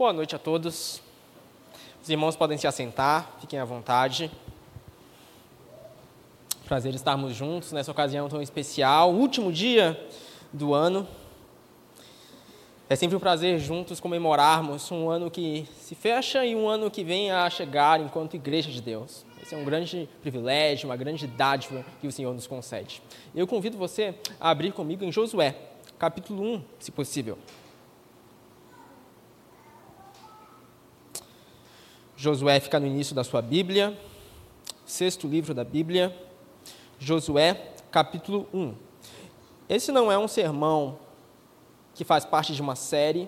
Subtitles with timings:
[0.00, 1.02] Boa noite a todos.
[2.02, 4.30] Os irmãos podem se assentar, fiquem à vontade.
[6.64, 10.02] Prazer estarmos juntos nessa ocasião tão especial, último dia
[10.54, 11.06] do ano.
[12.88, 17.04] É sempre um prazer juntos comemorarmos um ano que se fecha e um ano que
[17.04, 19.26] vem a chegar enquanto Igreja de Deus.
[19.42, 23.02] Esse é um grande privilégio, uma grande dádiva que o Senhor nos concede.
[23.34, 25.54] Eu convido você a abrir comigo em Josué,
[25.98, 27.36] capítulo 1, se possível.
[32.20, 33.98] Josué fica no início da sua Bíblia,
[34.84, 36.14] sexto livro da Bíblia,
[36.98, 38.74] Josué, capítulo 1.
[39.70, 40.98] Esse não é um sermão
[41.94, 43.26] que faz parte de uma série.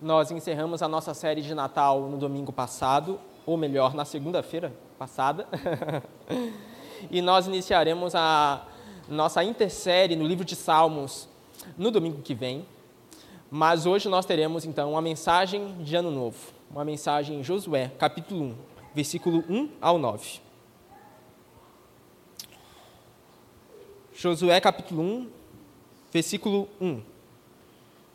[0.00, 5.46] Nós encerramos a nossa série de Natal no domingo passado, ou melhor, na segunda-feira passada.
[7.10, 8.66] e nós iniciaremos a
[9.06, 11.28] nossa intersérie no livro de Salmos
[11.76, 12.64] no domingo que vem.
[13.50, 18.46] Mas hoje nós teremos então uma mensagem de Ano Novo uma mensagem em Josué, capítulo
[18.46, 18.56] 1,
[18.92, 20.40] versículo 1 ao 9.
[24.12, 25.30] Josué, capítulo 1,
[26.12, 27.00] versículo 1.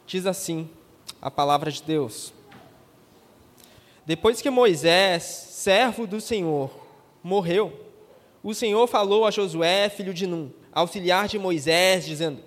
[0.05, 0.69] Diz assim
[1.21, 2.33] a palavra de Deus:
[4.05, 6.69] Depois que Moisés, servo do Senhor,
[7.23, 7.71] morreu,
[8.43, 12.43] o Senhor falou a Josué, filho de Num, auxiliar de Moisés, dizendo: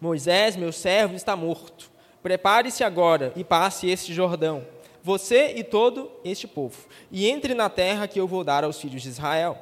[0.00, 1.90] Moisés, meu servo, está morto.
[2.22, 4.72] Prepare-se agora e passe este Jordão
[5.04, 6.78] você e todo este povo,
[7.12, 9.58] e entre na terra que eu vou dar aos filhos de Israel.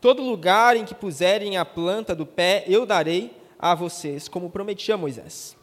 [0.00, 4.90] Todo lugar em que puserem a planta do pé, eu darei a vocês, como prometi
[4.90, 5.54] a Moisés.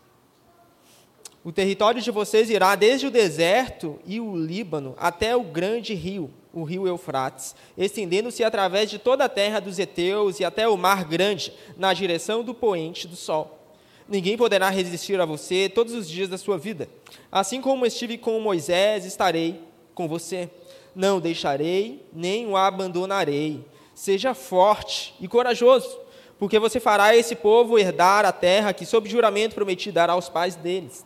[1.43, 6.29] O território de vocês irá desde o deserto e o Líbano até o grande rio,
[6.53, 11.05] o rio Eufrates, estendendo-se através de toda a terra dos heteus e até o mar
[11.05, 13.62] grande, na direção do poente do sol.
[14.07, 16.89] Ninguém poderá resistir a você todos os dias da sua vida.
[17.31, 19.61] Assim como estive com Moisés, estarei
[19.95, 20.49] com você.
[20.95, 23.65] Não o deixarei, nem o abandonarei.
[23.95, 25.99] Seja forte e corajoso,
[26.37, 30.55] porque você fará esse povo herdar a terra que, sob juramento, prometi dar aos pais
[30.55, 31.05] deles.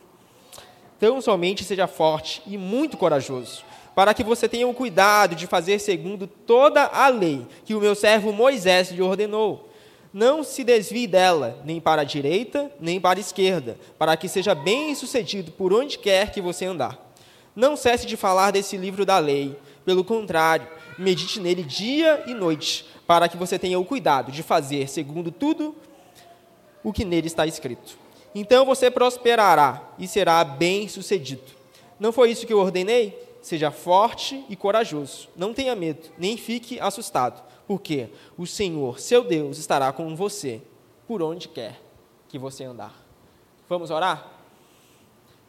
[0.96, 3.62] Então, somente seja forte e muito corajoso,
[3.94, 7.94] para que você tenha o cuidado de fazer segundo toda a lei que o meu
[7.94, 9.67] servo Moisés lhe ordenou
[10.12, 14.54] não se desvie dela, nem para a direita, nem para a esquerda, para que seja
[14.54, 16.98] bem sucedido por onde quer que você andar.
[17.54, 20.66] Não cesse de falar desse livro da lei, pelo contrário,
[20.98, 25.74] medite nele dia e noite, para que você tenha o cuidado de fazer segundo tudo
[26.82, 27.98] o que nele está escrito.
[28.34, 31.42] Então você prosperará e será bem sucedido.
[31.98, 33.18] Não foi isso que eu ordenei?
[33.42, 35.28] Seja forte e corajoso.
[35.36, 38.08] Não tenha medo, nem fique assustado porque
[38.38, 40.62] o Senhor, seu Deus, estará com você
[41.06, 41.78] por onde quer
[42.26, 42.94] que você andar.
[43.68, 44.26] Vamos orar?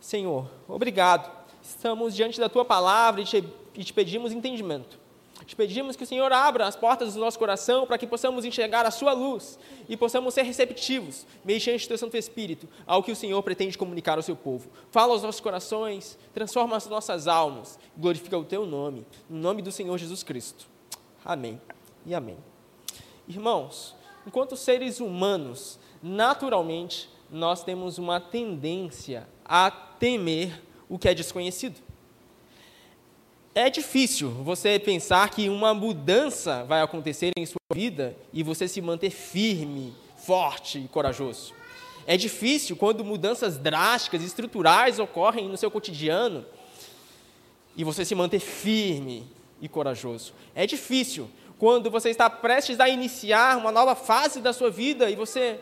[0.02, 1.32] Senhor, obrigado.
[1.64, 3.44] Estamos diante da tua palavra e te,
[3.74, 5.00] e te pedimos entendimento.
[5.46, 8.86] Te pedimos que o Senhor abra as portas do nosso coração para que possamos enxergar
[8.86, 9.58] a Sua luz
[9.88, 14.18] e possamos ser receptivos, mediante o Teu Santo Espírito, ao que o Senhor pretende comunicar
[14.18, 14.70] ao Seu povo.
[14.92, 19.72] Fala aos nossos corações, transforma as nossas almas, glorifica o Teu nome, no nome do
[19.72, 20.68] Senhor Jesus Cristo.
[21.24, 21.60] Amém
[22.10, 22.38] e amém.
[23.28, 30.60] Irmãos, enquanto seres humanos, naturalmente, nós temos uma tendência a temer
[30.90, 31.80] o que é desconhecido.
[33.54, 38.82] É difícil você pensar que uma mudança vai acontecer em sua vida e você se
[38.82, 41.54] manter firme, forte e corajoso.
[42.08, 46.44] É difícil quando mudanças drásticas, estruturais ocorrem no seu cotidiano
[47.78, 49.28] e você se manter firme
[49.62, 50.34] e corajoso.
[50.56, 55.16] É difícil quando você está prestes a iniciar uma nova fase da sua vida e
[55.16, 55.60] você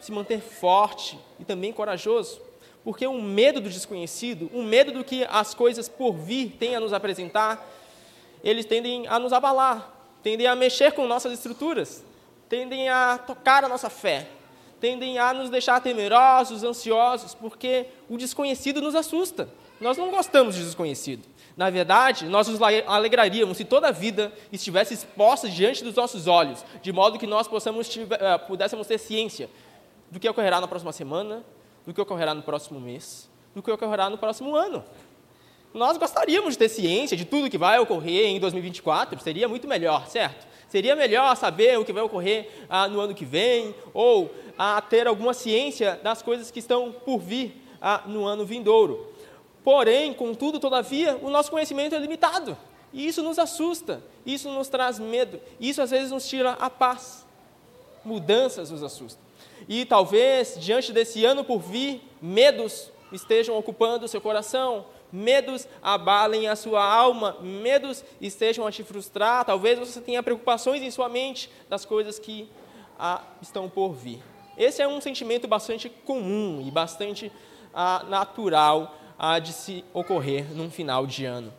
[0.00, 2.40] se manter forte e também corajoso.
[2.84, 6.56] Porque o um medo do desconhecido, o um medo do que as coisas por vir
[6.58, 7.68] têm a nos apresentar,
[8.44, 12.02] eles tendem a nos abalar, tendem a mexer com nossas estruturas,
[12.48, 14.28] tendem a tocar a nossa fé,
[14.80, 19.48] tendem a nos deixar temerosos, ansiosos, porque o desconhecido nos assusta.
[19.80, 21.26] Nós não gostamos de desconhecido.
[21.56, 26.64] Na verdade, nós nos alegraríamos se toda a vida estivesse exposta diante dos nossos olhos,
[26.82, 29.48] de modo que nós possamos, eh, pudéssemos ter ciência
[30.10, 31.42] do que ocorrerá na próxima semana,
[31.86, 34.84] do que ocorrerá no próximo mês, do que ocorrerá no próximo ano.
[35.72, 40.08] Nós gostaríamos de ter ciência de tudo que vai ocorrer em 2024, seria muito melhor,
[40.08, 40.46] certo?
[40.68, 45.06] Seria melhor saber o que vai ocorrer ah, no ano que vem, ou ah, ter
[45.06, 49.10] alguma ciência das coisas que estão por vir ah, no ano vindouro.
[49.62, 52.56] Porém, contudo, todavia, o nosso conhecimento é limitado.
[52.92, 57.26] E isso nos assusta, isso nos traz medo, isso às vezes nos tira a paz.
[58.04, 59.22] Mudanças nos assustam.
[59.68, 66.48] E talvez, diante desse ano por vir, medos estejam ocupando o seu coração, medos abalem
[66.48, 71.50] a sua alma, medos estejam a te frustrar, talvez você tenha preocupações em sua mente
[71.68, 72.48] das coisas que
[72.98, 74.22] ah, estão por vir.
[74.56, 77.30] Esse é um sentimento bastante comum e bastante
[77.72, 81.52] ah, natural ah, de se ocorrer num final de ano.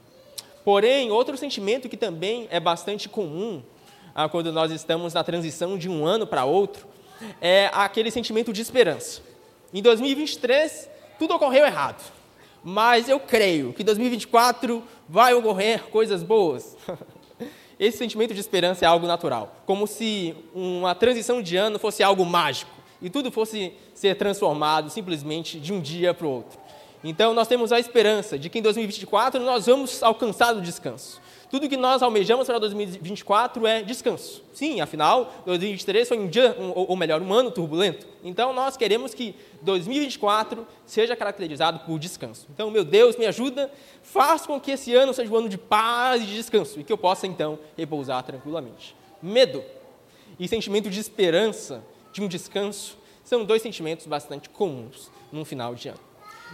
[0.65, 3.61] Porém, outro sentimento que também é bastante comum
[4.15, 6.87] ah, quando nós estamos na transição de um ano para outro
[7.39, 9.21] é aquele sentimento de esperança.
[9.71, 12.01] Em 2023, tudo ocorreu errado,
[12.63, 16.75] mas eu creio que em 2024 vai ocorrer coisas boas.
[17.79, 22.25] Esse sentimento de esperança é algo natural, como se uma transição de ano fosse algo
[22.25, 26.59] mágico e tudo fosse ser transformado simplesmente de um dia para o outro.
[27.03, 31.19] Então, nós temos a esperança de que em 2024 nós vamos alcançar o descanso.
[31.49, 34.41] Tudo que nós almejamos para 2024 é descanso.
[34.53, 38.07] Sim, afinal, 2023 foi um dia, um, ou melhor, um ano turbulento.
[38.23, 42.47] Então, nós queremos que 2024 seja caracterizado por descanso.
[42.53, 43.69] Então, meu Deus, me ajuda,
[44.01, 46.93] faça com que esse ano seja um ano de paz e de descanso e que
[46.93, 48.95] eu possa, então, repousar tranquilamente.
[49.21, 49.61] Medo
[50.39, 51.83] e sentimento de esperança,
[52.13, 56.10] de um descanso, são dois sentimentos bastante comuns num final de ano.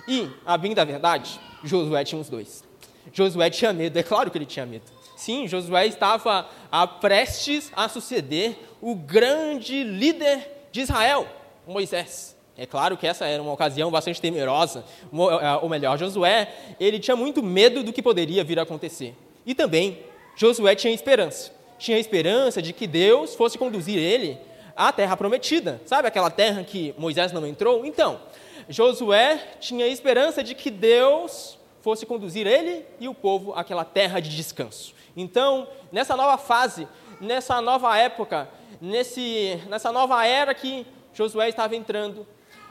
[0.07, 2.63] E, a bem da verdade, Josué tinha os dois.
[3.11, 4.85] Josué tinha medo, é claro que ele tinha medo.
[5.15, 11.27] Sim, Josué estava a prestes a suceder o grande líder de Israel,
[11.67, 12.37] Moisés.
[12.57, 14.83] É claro que essa era uma ocasião bastante temerosa,
[15.13, 19.15] eh, ou melhor, Josué, ele tinha muito medo do que poderia vir a acontecer.
[19.45, 19.99] E também,
[20.35, 21.51] Josué tinha esperança.
[21.77, 24.37] Tinha esperança de que Deus fosse conduzir ele
[24.75, 25.79] à terra prometida.
[25.85, 27.85] Sabe aquela terra que Moisés não entrou?
[27.85, 28.19] Então,
[28.69, 34.35] Josué tinha esperança de que Deus fosse conduzir ele e o povo àquela terra de
[34.35, 34.93] descanso.
[35.15, 36.87] Então, nessa nova fase,
[37.21, 38.49] nessa nova época,
[38.81, 42.27] nesse, nessa nova era que Josué estava entrando,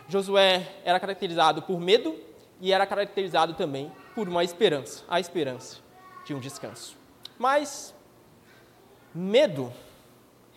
[0.08, 2.14] Josué era caracterizado por medo
[2.60, 5.78] e era caracterizado também por uma esperança, a esperança
[6.24, 6.96] de um descanso.
[7.38, 7.94] Mas
[9.14, 9.72] medo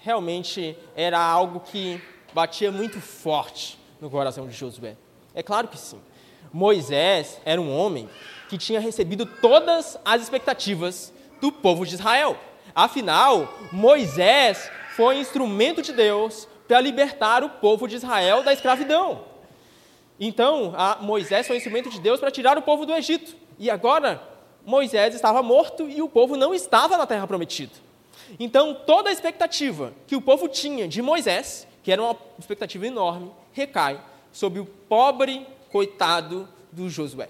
[0.02, 2.02] realmente era algo que
[2.34, 4.96] batia muito forte no coração de Josué.
[5.34, 6.00] É claro que sim.
[6.52, 8.10] Moisés era um homem
[8.48, 12.38] que tinha recebido todas as expectativas do povo de Israel.
[12.74, 19.24] Afinal, Moisés foi instrumento de Deus para libertar o povo de Israel da escravidão.
[20.20, 23.36] Então, Moisés foi instrumento de Deus para tirar o povo do Egito.
[23.58, 24.22] E agora,
[24.66, 27.74] Moisés estava morto e o povo não estava na terra prometida.
[28.40, 33.32] Então, toda a expectativa que o povo tinha de Moisés, que era uma expectativa enorme,
[33.54, 34.00] recai
[34.32, 37.30] sobre o pobre coitado do Josué.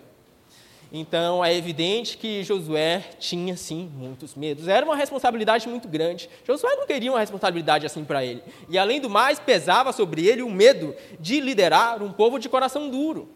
[0.91, 4.67] Então é evidente que Josué tinha sim muitos medos.
[4.67, 6.27] Era uma responsabilidade muito grande.
[6.47, 8.41] Josué não queria uma responsabilidade assim para ele.
[8.67, 12.89] E além do mais, pesava sobre ele o medo de liderar um povo de coração
[12.89, 13.29] duro.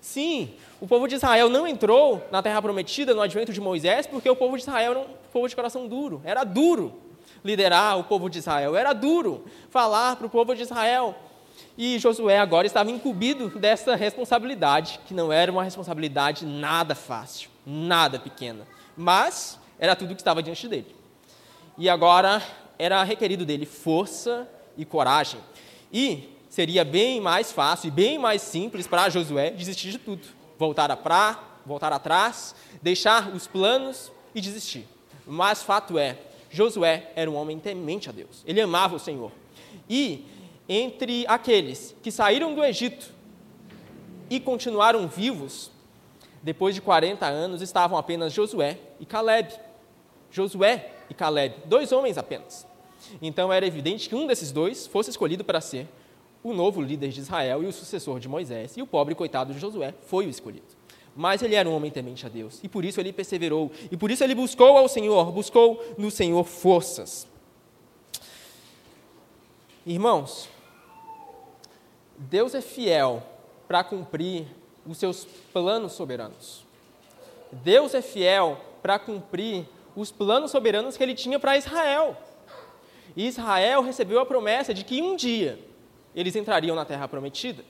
[0.00, 0.50] Sim,
[0.80, 4.36] o povo de Israel não entrou na terra prometida no advento de Moisés porque o
[4.36, 6.22] povo de Israel era um povo de coração duro.
[6.24, 6.94] Era duro
[7.44, 8.76] liderar o povo de Israel.
[8.76, 11.16] Era duro falar para o povo de Israel
[11.76, 18.18] e Josué agora estava incumbido dessa responsabilidade, que não era uma responsabilidade nada fácil, nada
[18.18, 18.66] pequena,
[18.96, 20.94] mas era tudo que estava diante dele.
[21.78, 22.42] E agora
[22.78, 25.40] era requerido dele força e coragem.
[25.92, 30.26] E seria bem mais fácil e bem mais simples para Josué desistir de tudo,
[30.58, 34.86] voltar a pra, voltar atrás, deixar os planos e desistir.
[35.26, 36.18] Mas fato é,
[36.50, 38.42] Josué era um homem temente a Deus.
[38.46, 39.30] Ele amava o Senhor.
[39.88, 40.24] E
[40.72, 43.12] entre aqueles que saíram do Egito
[44.30, 45.68] e continuaram vivos,
[46.40, 49.52] depois de 40 anos, estavam apenas Josué e Caleb.
[50.30, 52.64] Josué e Caleb, dois homens apenas.
[53.20, 55.88] Então era evidente que um desses dois fosse escolhido para ser
[56.40, 59.58] o novo líder de Israel e o sucessor de Moisés, e o pobre coitado de
[59.58, 60.78] Josué foi o escolhido.
[61.16, 64.08] Mas ele era um homem temente a Deus, e por isso ele perseverou, e por
[64.08, 67.26] isso ele buscou ao Senhor, buscou no Senhor forças.
[69.84, 70.48] Irmãos,
[72.22, 73.22] Deus é fiel
[73.66, 74.46] para cumprir
[74.86, 75.24] os seus
[75.54, 76.66] planos soberanos.
[77.50, 82.14] Deus é fiel para cumprir os planos soberanos que ele tinha para Israel.
[83.16, 85.58] E Israel recebeu a promessa de que um dia
[86.14, 87.64] eles entrariam na terra prometida.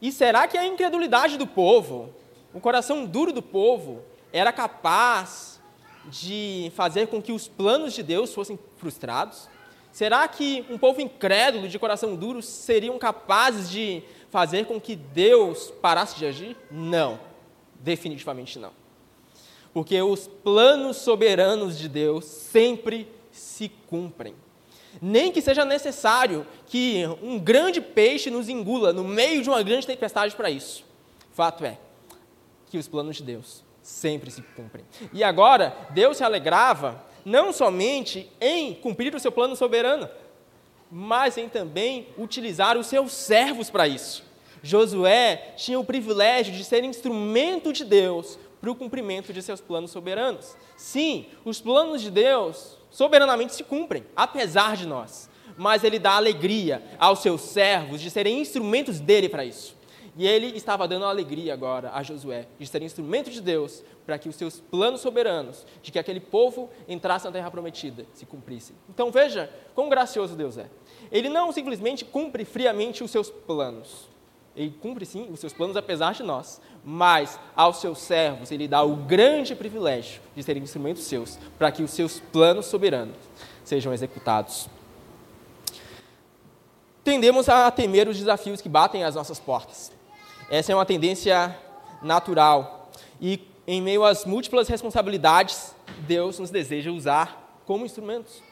[0.00, 2.14] E será que a incredulidade do povo,
[2.54, 4.00] o coração duro do povo,
[4.32, 5.60] era capaz
[6.04, 9.48] de fazer com que os planos de Deus fossem frustrados?
[9.92, 15.70] Será que um povo incrédulo, de coração duro, seriam capazes de fazer com que Deus
[15.82, 16.56] parasse de agir?
[16.70, 17.20] Não,
[17.78, 18.72] definitivamente não.
[19.74, 24.34] Porque os planos soberanos de Deus sempre se cumprem.
[25.00, 29.86] Nem que seja necessário que um grande peixe nos engula no meio de uma grande
[29.86, 30.84] tempestade para isso.
[31.32, 31.78] Fato é
[32.70, 34.84] que os planos de Deus sempre se cumprem.
[35.12, 40.08] E agora, Deus se alegrava não somente em cumprir o seu plano soberano,
[40.90, 44.24] mas em também utilizar os seus servos para isso.
[44.62, 49.90] Josué tinha o privilégio de ser instrumento de Deus para o cumprimento de seus planos
[49.90, 50.56] soberanos.
[50.76, 56.82] Sim, os planos de Deus soberanamente se cumprem, apesar de nós, mas ele dá alegria
[56.98, 59.74] aos seus servos de serem instrumentos dele para isso.
[60.16, 64.28] E ele estava dando alegria agora a Josué de ser instrumento de Deus para que
[64.28, 68.74] os seus planos soberanos, de que aquele povo entrasse na terra prometida, se cumprissem.
[68.88, 70.68] Então veja quão gracioso Deus é.
[71.10, 74.08] Ele não simplesmente cumpre friamente os seus planos.
[74.54, 78.82] Ele cumpre sim os seus planos apesar de nós, mas aos seus servos ele dá
[78.82, 83.16] o grande privilégio de serem instrumentos seus para que os seus planos soberanos
[83.64, 84.68] sejam executados.
[87.02, 89.90] Tendemos a temer os desafios que batem às nossas portas.
[90.50, 91.56] Essa é uma tendência
[92.02, 92.90] natural.
[93.20, 95.74] E em meio às múltiplas responsabilidades,
[96.06, 98.42] Deus nos deseja usar como instrumentos.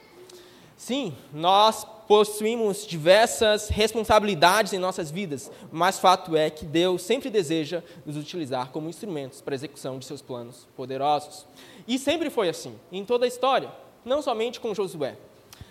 [0.77, 7.83] Sim, nós possuímos diversas responsabilidades em nossas vidas, mas fato é que Deus sempre deseja
[8.07, 11.47] nos utilizar como instrumentos para a execução de seus planos poderosos.
[11.87, 13.71] E sempre foi assim, em toda a história,
[14.05, 15.17] não somente com Josué.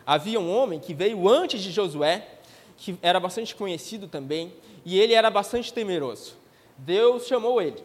[0.05, 2.27] Havia um homem que veio antes de Josué,
[2.77, 4.53] que era bastante conhecido também,
[4.85, 6.35] e ele era bastante temeroso.
[6.77, 7.83] Deus chamou ele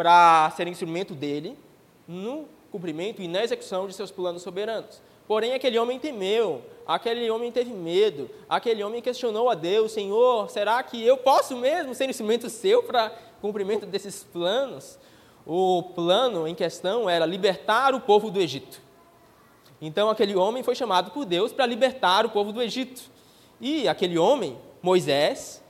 [0.00, 1.58] para ser instrumento dele
[2.08, 5.02] no cumprimento e na execução de seus planos soberanos.
[5.28, 10.82] Porém, aquele homem temeu, aquele homem teve medo, aquele homem questionou a Deus: Senhor, será
[10.82, 13.10] que eu posso mesmo ser instrumento seu para
[13.42, 14.98] cumprimento desses planos?
[15.46, 18.80] O plano em questão era libertar o povo do Egito.
[19.82, 23.02] Então, aquele homem foi chamado por Deus para libertar o povo do Egito.
[23.60, 25.62] E aquele homem, Moisés,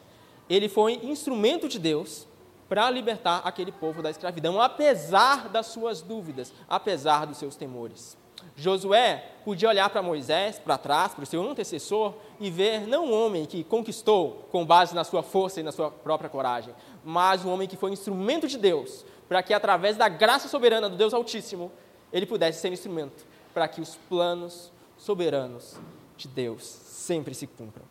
[0.48, 2.29] ele foi instrumento de Deus
[2.70, 8.16] para libertar aquele povo da escravidão, apesar das suas dúvidas, apesar dos seus temores.
[8.54, 13.12] Josué podia olhar para Moisés, para trás, para o seu antecessor, e ver não um
[13.12, 16.72] homem que conquistou com base na sua força e na sua própria coragem,
[17.04, 20.96] mas um homem que foi instrumento de Deus, para que através da graça soberana do
[20.96, 21.72] Deus Altíssimo,
[22.12, 25.74] ele pudesse ser instrumento para que os planos soberanos
[26.16, 27.84] de Deus sempre se cumpram.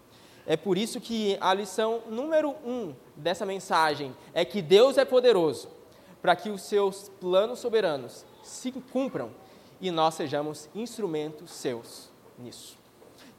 [0.50, 5.70] É por isso que a lição número um dessa mensagem é que Deus é poderoso
[6.24, 9.30] para que os seus planos soberanos se cumpram
[9.80, 12.76] e nós sejamos instrumentos seus nisso.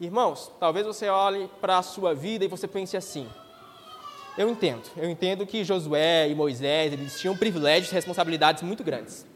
[0.01, 3.29] Irmãos, talvez você olhe para a sua vida e você pense assim:
[4.39, 9.27] eu entendo, eu entendo que Josué e Moisés eles tinham privilégios e responsabilidades muito grandes.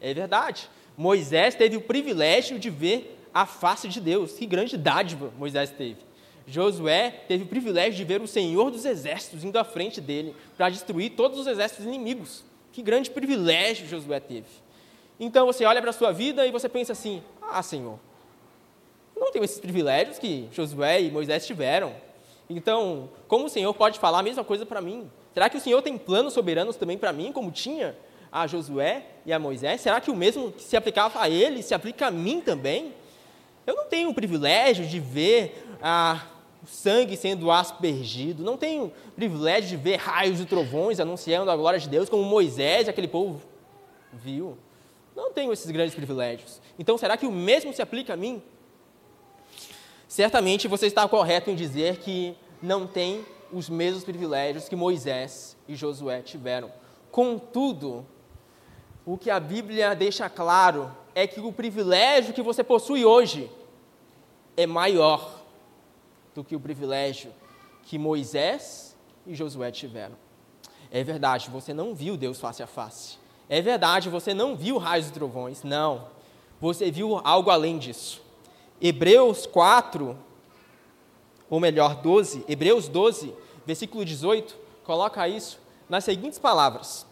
[0.00, 0.70] É verdade.
[0.96, 4.34] Moisés teve o privilégio de ver a face de Deus.
[4.34, 6.09] Que grande dádiva Moisés teve.
[6.50, 10.68] Josué teve o privilégio de ver o Senhor dos Exércitos indo à frente dele para
[10.68, 12.44] destruir todos os exércitos inimigos.
[12.72, 14.48] Que grande privilégio Josué teve.
[15.18, 17.98] Então você olha para a sua vida e você pensa assim: Ah, Senhor,
[19.16, 21.94] não tenho esses privilégios que Josué e Moisés tiveram.
[22.48, 25.08] Então, como o Senhor pode falar a mesma coisa para mim?
[25.32, 27.96] Será que o Senhor tem planos soberanos também para mim, como tinha
[28.32, 29.80] a Josué e a Moisés?
[29.80, 32.92] Será que o mesmo que se aplicava a ele se aplica a mim também?
[33.66, 36.22] Eu não tenho o privilégio de ver a
[36.66, 41.78] sangue sendo aspergido, não tenho o privilégio de ver raios e trovões anunciando a glória
[41.78, 43.40] de Deus, como Moisés aquele povo
[44.12, 44.56] viu.
[45.14, 46.60] Não tenho esses grandes privilégios.
[46.78, 48.42] Então, será que o mesmo se aplica a mim?
[50.08, 55.74] Certamente você está correto em dizer que não tem os mesmos privilégios que Moisés e
[55.74, 56.72] Josué tiveram.
[57.10, 58.06] Contudo,
[59.04, 63.50] o que a Bíblia deixa claro é que o privilégio que você possui hoje
[64.56, 65.39] é maior
[66.34, 67.32] do que o privilégio
[67.82, 68.96] que Moisés
[69.26, 70.16] e Josué tiveram.
[70.90, 73.18] É verdade, você não viu Deus face a face.
[73.48, 75.62] É verdade, você não viu raios e trovões.
[75.62, 76.08] Não.
[76.60, 78.22] Você viu algo além disso.
[78.80, 80.16] Hebreus 4,
[81.48, 83.34] ou melhor, 12, Hebreus 12,
[83.66, 85.58] versículo 18, coloca isso
[85.88, 87.06] nas seguintes palavras: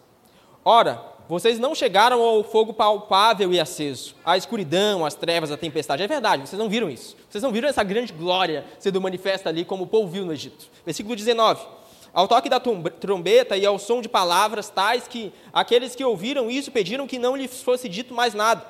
[0.63, 6.01] Ora, vocês não chegaram ao fogo palpável e aceso, à escuridão, às trevas, à tempestade.
[6.01, 7.15] É verdade, vocês não viram isso.
[7.29, 10.65] Vocês não viram essa grande glória sendo manifesta ali como o povo viu no Egito.
[10.83, 11.63] Versículo 19.
[12.11, 16.71] Ao toque da trombeta e ao som de palavras tais que aqueles que ouviram isso
[16.71, 18.65] pediram que não lhes fosse dito mais nada,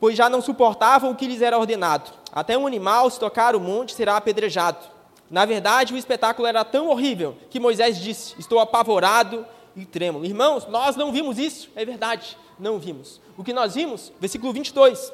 [0.00, 2.10] pois já não suportavam o que lhes era ordenado.
[2.32, 4.84] Até um animal, se tocar o monte, será apedrejado.
[5.30, 9.46] Na verdade, o espetáculo era tão horrível que Moisés disse: Estou apavorado
[9.76, 10.24] e trêmulo.
[10.24, 13.20] Irmãos, nós não vimos isso, é verdade, não vimos.
[13.36, 15.12] O que nós vimos, versículo 22,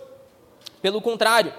[0.81, 1.53] pelo contrário,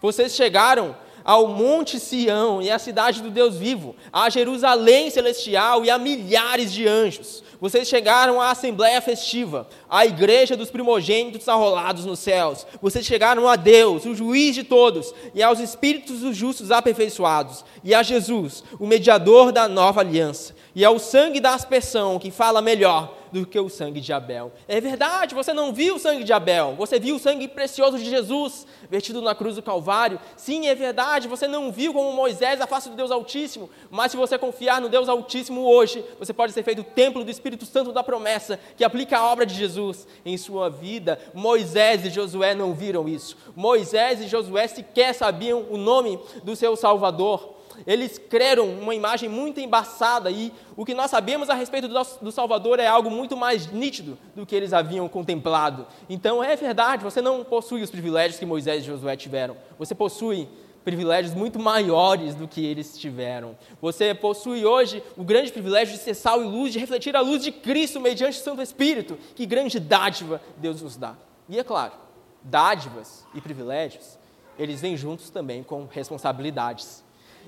[0.00, 5.90] vocês chegaram ao Monte Sião e à cidade do Deus vivo, a Jerusalém celestial e
[5.90, 7.42] a milhares de anjos.
[7.60, 12.64] Vocês chegaram à Assembleia Festiva, à Igreja dos Primogênitos arrolados nos céus.
[12.80, 17.92] Vocês chegaram a Deus, o juiz de todos, e aos Espíritos dos justos aperfeiçoados, e
[17.92, 23.12] a Jesus, o mediador da nova aliança, e ao sangue da aspersão, que fala melhor
[23.32, 24.52] do que o sangue de Abel.
[24.68, 28.08] É verdade, você não viu o sangue de Abel, você viu o sangue precioso de
[28.08, 30.20] Jesus vertido na cruz do Calvário.
[30.36, 34.16] Sim, é verdade, você não viu como Moisés a face do Deus Altíssimo, mas se
[34.16, 37.92] você confiar no Deus Altíssimo hoje, você pode ser feito o templo do Espírito Santo
[37.92, 41.18] da promessa, que aplica a obra de Jesus em sua vida.
[41.34, 43.36] Moisés e Josué não viram isso.
[43.54, 47.55] Moisés e Josué sequer sabiam o nome do seu Salvador
[47.86, 52.78] eles creram uma imagem muito embaçada e o que nós sabemos a respeito do Salvador
[52.78, 55.86] é algo muito mais nítido do que eles haviam contemplado.
[56.08, 59.56] Então é verdade, você não possui os privilégios que Moisés e Josué tiveram.
[59.78, 60.48] Você possui
[60.86, 63.58] privilégios muito maiores do que eles tiveram.
[63.82, 67.42] Você possui hoje o grande privilégio de ser sal e luz, de refletir a luz
[67.42, 69.18] de Cristo mediante o Santo Espírito.
[69.34, 71.16] Que grande dádiva Deus nos dá.
[71.48, 71.94] E é claro,
[72.40, 74.16] dádivas e privilégios,
[74.56, 77.04] eles vêm juntos também com responsabilidades.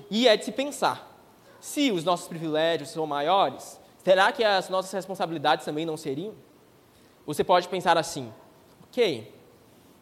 [0.09, 1.09] E é de se pensar:
[1.59, 6.33] se os nossos privilégios são maiores, será que as nossas responsabilidades também não seriam?
[7.25, 8.33] Você pode pensar assim:
[8.83, 9.31] ok,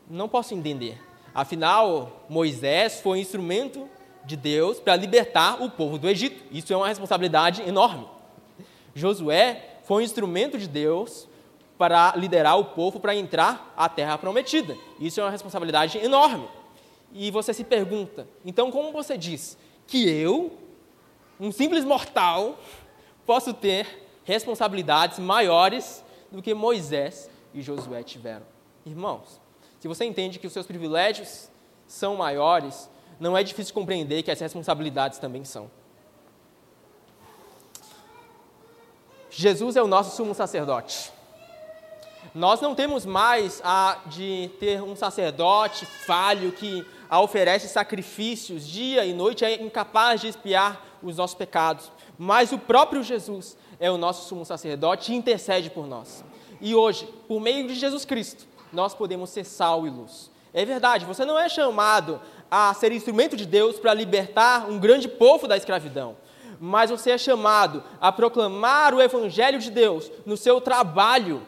[0.10, 1.02] não posso entender.
[1.34, 3.88] Afinal, Moisés foi um instrumento
[4.26, 6.44] de Deus para libertar o povo do Egito.
[6.52, 8.08] Isso é uma responsabilidade enorme.
[8.96, 11.28] Josué foi um instrumento de Deus
[11.78, 14.76] para liderar o povo para entrar à terra prometida.
[15.00, 16.48] Isso é uma responsabilidade enorme.
[17.14, 20.58] E você se pergunta: então, como você diz que eu,
[21.40, 22.60] um simples mortal,
[23.26, 28.46] posso ter responsabilidades maiores do que Moisés e Josué tiveram.
[28.86, 29.40] Irmãos,
[29.80, 31.50] se você entende que os seus privilégios
[31.88, 32.90] são maiores,
[33.20, 35.72] não é difícil compreender que as responsabilidades também são.
[39.30, 41.12] Jesus é o nosso sumo sacerdote.
[42.38, 49.12] Nós não temos mais a de ter um sacerdote falho que oferece sacrifícios dia e
[49.12, 51.92] noite, é incapaz de expiar os nossos pecados.
[52.16, 56.24] Mas o próprio Jesus é o nosso sumo sacerdote e intercede por nós.
[56.62, 60.30] E hoje, por meio de Jesus Cristo, nós podemos ser sal e luz.
[60.54, 62.22] É verdade, você não é chamado
[62.52, 66.16] a ser instrumento de Deus para libertar um grande povo da escravidão,
[66.60, 71.42] mas você é chamado a proclamar o Evangelho de Deus no seu trabalho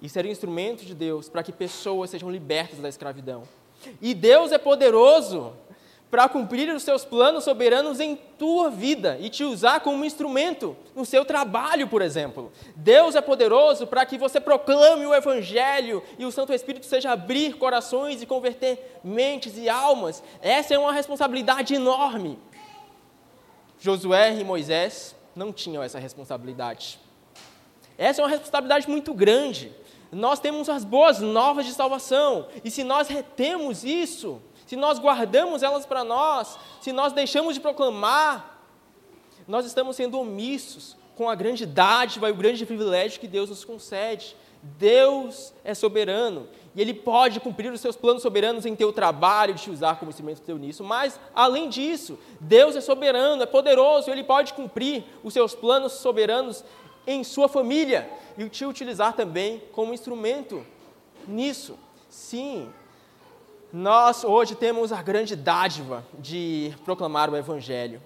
[0.00, 3.42] e ser instrumento de Deus para que pessoas sejam libertas da escravidão.
[4.00, 5.52] E Deus é poderoso
[6.10, 11.04] para cumprir os seus planos soberanos em tua vida e te usar como instrumento no
[11.04, 12.50] seu trabalho, por exemplo.
[12.74, 17.54] Deus é poderoso para que você proclame o Evangelho e o Santo Espírito seja abrir
[17.54, 20.22] corações e converter mentes e almas.
[20.40, 22.38] Essa é uma responsabilidade enorme.
[23.78, 26.98] Josué e Moisés não tinham essa responsabilidade.
[27.98, 29.72] Essa é uma responsabilidade muito grande
[30.10, 32.48] nós temos as boas novas de salvação.
[32.64, 37.60] E se nós retemos isso, se nós guardamos elas para nós, se nós deixamos de
[37.60, 38.62] proclamar,
[39.46, 43.64] nós estamos sendo omissos com a grande dádiva e o grande privilégio que Deus nos
[43.64, 44.36] concede.
[44.62, 49.70] Deus é soberano e Ele pode cumprir os seus planos soberanos em teu trabalho, te
[49.70, 50.84] usar como instrumento teu nisso.
[50.84, 56.64] Mas, além disso, Deus é soberano, é poderoso, Ele pode cumprir os seus planos soberanos
[57.08, 60.62] em sua família e te utilizar também como instrumento
[61.26, 61.78] nisso.
[62.10, 62.68] Sim,
[63.72, 68.02] nós hoje temos a grande dádiva de proclamar o Evangelho.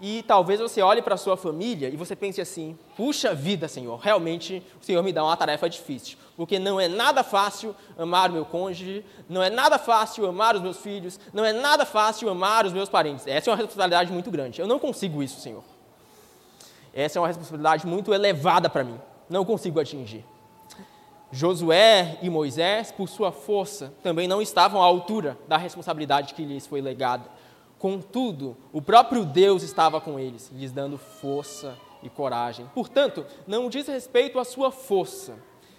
[0.00, 3.98] E talvez você olhe para a sua família e você pense assim: puxa vida, Senhor,
[4.00, 8.32] realmente o Senhor me dá uma tarefa difícil, porque não é nada fácil amar o
[8.32, 12.64] meu cônjuge, não é nada fácil amar os meus filhos, não é nada fácil amar
[12.64, 13.26] os meus parentes.
[13.26, 14.60] Essa é uma responsabilidade muito grande.
[14.60, 15.62] Eu não consigo isso, Senhor.
[16.94, 19.00] Essa é uma responsabilidade muito elevada para mim.
[19.28, 20.24] Não consigo atingir.
[21.30, 26.66] Josué e Moisés, por sua força, também não estavam à altura da responsabilidade que lhes
[26.66, 27.24] foi legada.
[27.78, 32.70] Contudo, o próprio Deus estava com eles, lhes dando força e coragem.
[32.74, 35.36] Portanto, não diz respeito à sua força,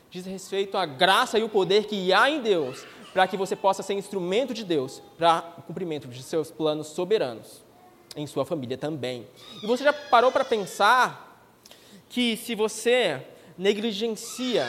[0.10, 3.84] diz respeito à graça e o poder que há em Deus para que você possa
[3.84, 7.63] ser instrumento de Deus para o cumprimento de seus planos soberanos
[8.16, 9.28] em sua família também.
[9.62, 11.42] E você já parou para pensar
[12.10, 13.26] que se você
[13.58, 14.68] negligencia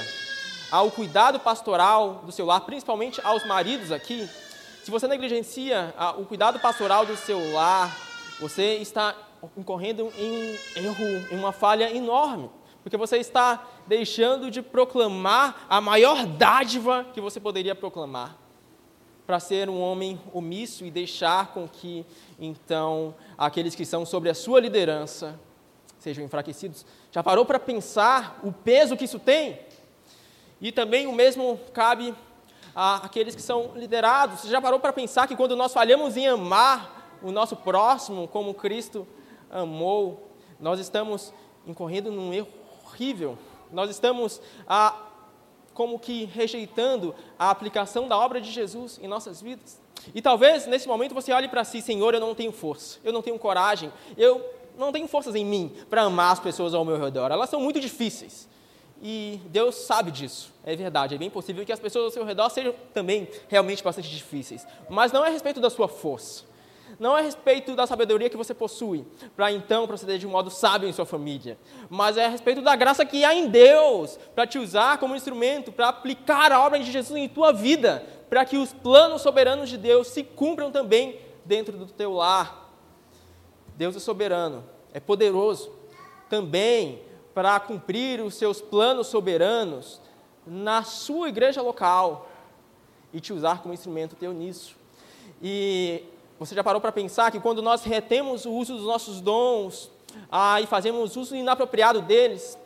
[0.71, 4.29] ao cuidado pastoral do seu lar, principalmente aos maridos aqui,
[4.83, 7.97] se você negligencia o cuidado pastoral do seu lar,
[8.41, 9.15] você está
[9.57, 12.51] incorrendo em um erro, em uma falha enorme,
[12.83, 18.37] porque você está deixando de proclamar a maior dádiva que você poderia proclamar.
[19.27, 22.05] para ser um homem omisso e deixar com que,
[22.39, 25.39] então, aqueles que são sobre a sua liderança
[25.99, 26.85] sejam enfraquecidos?
[27.11, 29.61] Já parou para pensar o peso que isso tem?
[30.61, 32.15] E também o mesmo cabe
[32.75, 34.41] àqueles que são liderados.
[34.41, 38.55] Você já parou para pensar que quando nós falhamos em amar o nosso próximo como
[38.55, 39.07] Cristo
[39.51, 41.33] amou, nós estamos
[41.67, 42.49] incorrendo num erro
[42.85, 43.39] horrível.
[43.71, 45.09] Nós estamos ah,
[45.73, 49.84] como que rejeitando a aplicação da obra de Jesus em nossas vidas.
[50.15, 53.23] E talvez nesse momento você olhe para si, Senhor, eu não tenho força, eu não
[53.23, 54.45] tenho coragem, eu
[54.77, 57.31] não tenho forças em mim para amar as pessoas ao meu redor.
[57.31, 58.49] Elas são muito difíceis.
[59.03, 61.15] E Deus sabe disso, é verdade.
[61.15, 64.67] É bem possível que as pessoas ao seu redor sejam também realmente bastante difíceis.
[64.89, 66.45] Mas não é a respeito da sua força.
[66.99, 69.05] Não é a respeito da sabedoria que você possui,
[69.37, 71.59] para então proceder de um modo sábio em sua família.
[71.91, 75.73] Mas é a respeito da graça que há em Deus, para te usar como instrumento,
[75.73, 79.79] para aplicar a obra de Jesus em tua vida, para que os planos soberanos de
[79.79, 82.69] Deus se cumpram também dentro do teu lar.
[83.77, 85.71] Deus é soberano, é poderoso
[86.29, 87.01] também
[87.33, 90.01] para cumprir os seus planos soberanos
[90.45, 92.29] na sua igreja local
[93.13, 94.75] e te usar como instrumento teu nisso.
[95.41, 96.03] E
[96.37, 99.93] você já parou para pensar que quando nós retemos o uso dos nossos dons
[100.29, 102.59] ah, e fazemos uso inapropriado deles,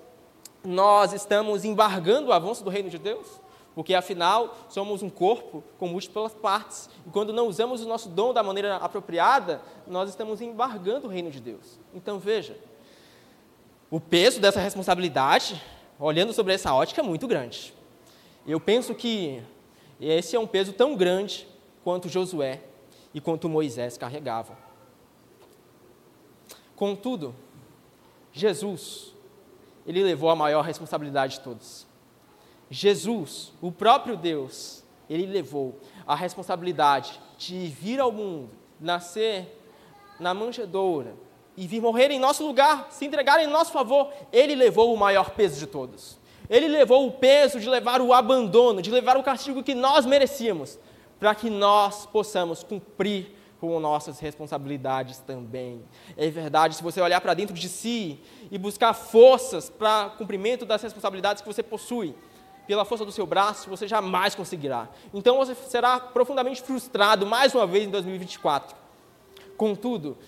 [0.64, 3.47] nós estamos embargando o avanço do reino de Deus?
[3.78, 6.90] Porque afinal somos um corpo com múltiplas partes.
[7.06, 11.30] E quando não usamos o nosso dom da maneira apropriada, nós estamos embargando o reino
[11.30, 11.78] de Deus.
[11.94, 12.58] Então veja,
[13.88, 15.62] o peso dessa responsabilidade,
[15.96, 17.72] olhando sobre essa ótica, é muito grande.
[18.44, 19.40] Eu penso que
[20.00, 21.46] esse é um peso tão grande
[21.84, 22.60] quanto Josué
[23.14, 24.56] e quanto Moisés carregavam.
[26.74, 27.32] Contudo,
[28.32, 29.14] Jesus,
[29.86, 31.86] ele levou a maior responsabilidade de todos.
[32.70, 38.50] Jesus, o próprio Deus, ele levou a responsabilidade de vir ao mundo,
[38.80, 39.58] nascer
[40.20, 41.14] na manjedoura,
[41.56, 45.30] e vir morrer em nosso lugar, se entregar em nosso favor, ele levou o maior
[45.30, 46.18] peso de todos.
[46.48, 50.78] Ele levou o peso de levar o abandono, de levar o castigo que nós merecíamos,
[51.18, 55.82] para que nós possamos cumprir com nossas responsabilidades também.
[56.16, 60.80] É verdade, se você olhar para dentro de si e buscar forças para cumprimento das
[60.80, 62.14] responsabilidades que você possui,
[62.68, 64.90] pela força do seu braço, você jamais conseguirá.
[65.14, 68.76] Então você será profundamente frustrado mais uma vez em 2024.
[69.56, 70.18] Contudo,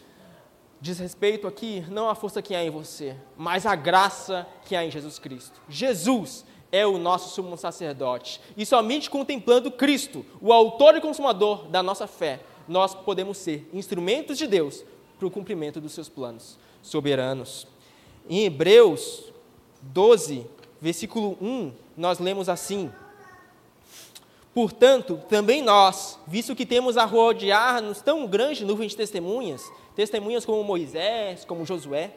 [0.81, 4.83] diz respeito aqui não à força que há em você, mas à graça que há
[4.83, 5.61] em Jesus Cristo.
[5.69, 8.41] Jesus é o nosso sumo sacerdote.
[8.57, 14.39] E somente contemplando Cristo, o autor e consumador da nossa fé, nós podemos ser instrumentos
[14.39, 14.83] de Deus
[15.19, 17.67] para o cumprimento dos seus planos soberanos.
[18.27, 19.31] Em Hebreus
[19.83, 20.47] 12,
[20.81, 22.91] versículo 1, nós lemos assim:
[24.55, 30.65] Portanto, também nós, visto que temos a rodear-nos tão grande nuvem de testemunhas, testemunhas como
[30.65, 32.13] Moisés, como Josué.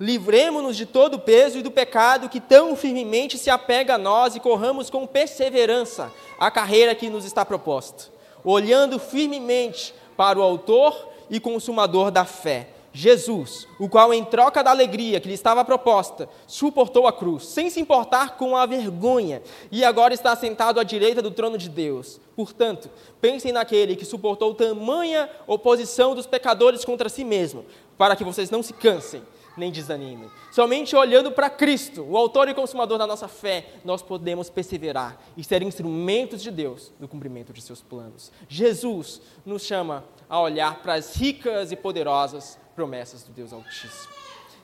[0.00, 4.34] Livremos-nos de todo o peso e do pecado que tão firmemente se apega a nós
[4.34, 8.10] e corramos com perseverança a carreira que nos está proposta,
[8.42, 14.70] olhando firmemente para o Autor e Consumador da fé, Jesus, o qual, em troca da
[14.70, 19.82] alegria que lhe estava proposta, suportou a cruz, sem se importar com a vergonha, e
[19.82, 22.20] agora está sentado à direita do trono de Deus.
[22.36, 27.64] Portanto, pensem naquele que suportou tamanha oposição dos pecadores contra si mesmo,
[27.96, 29.22] para que vocês não se cansem
[29.56, 30.30] nem desanimem.
[30.50, 35.44] Somente olhando para Cristo, o autor e consumador da nossa fé, nós podemos perseverar e
[35.44, 38.32] ser instrumentos de Deus no cumprimento de seus planos.
[38.48, 44.12] Jesus nos chama a olhar para as ricas e poderosas promessas do Deus Altíssimo.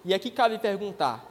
[0.04, 1.24] E aqui cabe perguntar: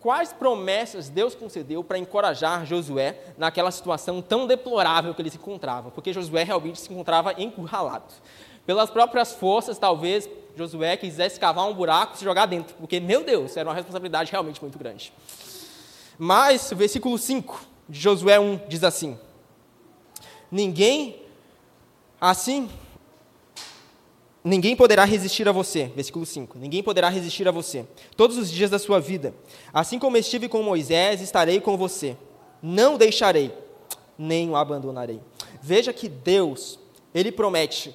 [0.00, 5.90] quais promessas Deus concedeu para encorajar Josué naquela situação tão deplorável que ele se encontrava?
[5.90, 8.12] Porque Josué realmente se encontrava encurralado.
[8.64, 13.22] Pelas próprias forças, talvez Josué quisesse cavar um buraco e se jogar dentro, porque, meu
[13.22, 15.12] Deus, era uma responsabilidade realmente muito grande.
[16.18, 19.18] Mas o versículo 5 de Josué 1 diz assim:
[20.50, 21.22] Ninguém
[22.20, 22.68] assim
[24.48, 25.90] Ninguém poderá resistir a você.
[25.96, 26.56] Versículo 5.
[26.56, 27.84] Ninguém poderá resistir a você.
[28.16, 29.34] Todos os dias da sua vida.
[29.74, 32.16] Assim como estive com Moisés, estarei com você.
[32.62, 33.52] Não deixarei,
[34.16, 35.20] nem o abandonarei.
[35.60, 36.78] Veja que Deus,
[37.12, 37.92] Ele promete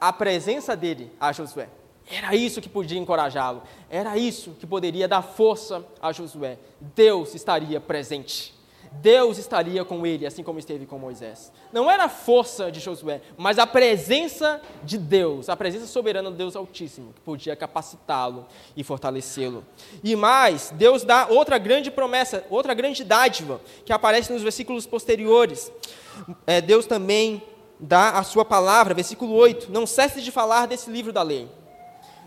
[0.00, 1.68] a presença dele a Josué.
[2.10, 3.62] Era isso que podia encorajá-lo.
[3.88, 6.58] Era isso que poderia dar força a Josué.
[6.80, 8.54] Deus estaria presente.
[9.00, 11.50] Deus estaria com ele, assim como esteve com Moisés.
[11.72, 16.36] Não era a força de Josué, mas a presença de Deus, a presença soberana do
[16.36, 19.64] Deus Altíssimo, que podia capacitá-lo e fortalecê-lo.
[20.04, 25.72] E mais, Deus dá outra grande promessa, outra grande dádiva, que aparece nos versículos posteriores.
[26.46, 27.42] É, Deus também
[27.80, 31.48] dá a sua palavra, versículo 8, não cesse de falar desse livro da lei.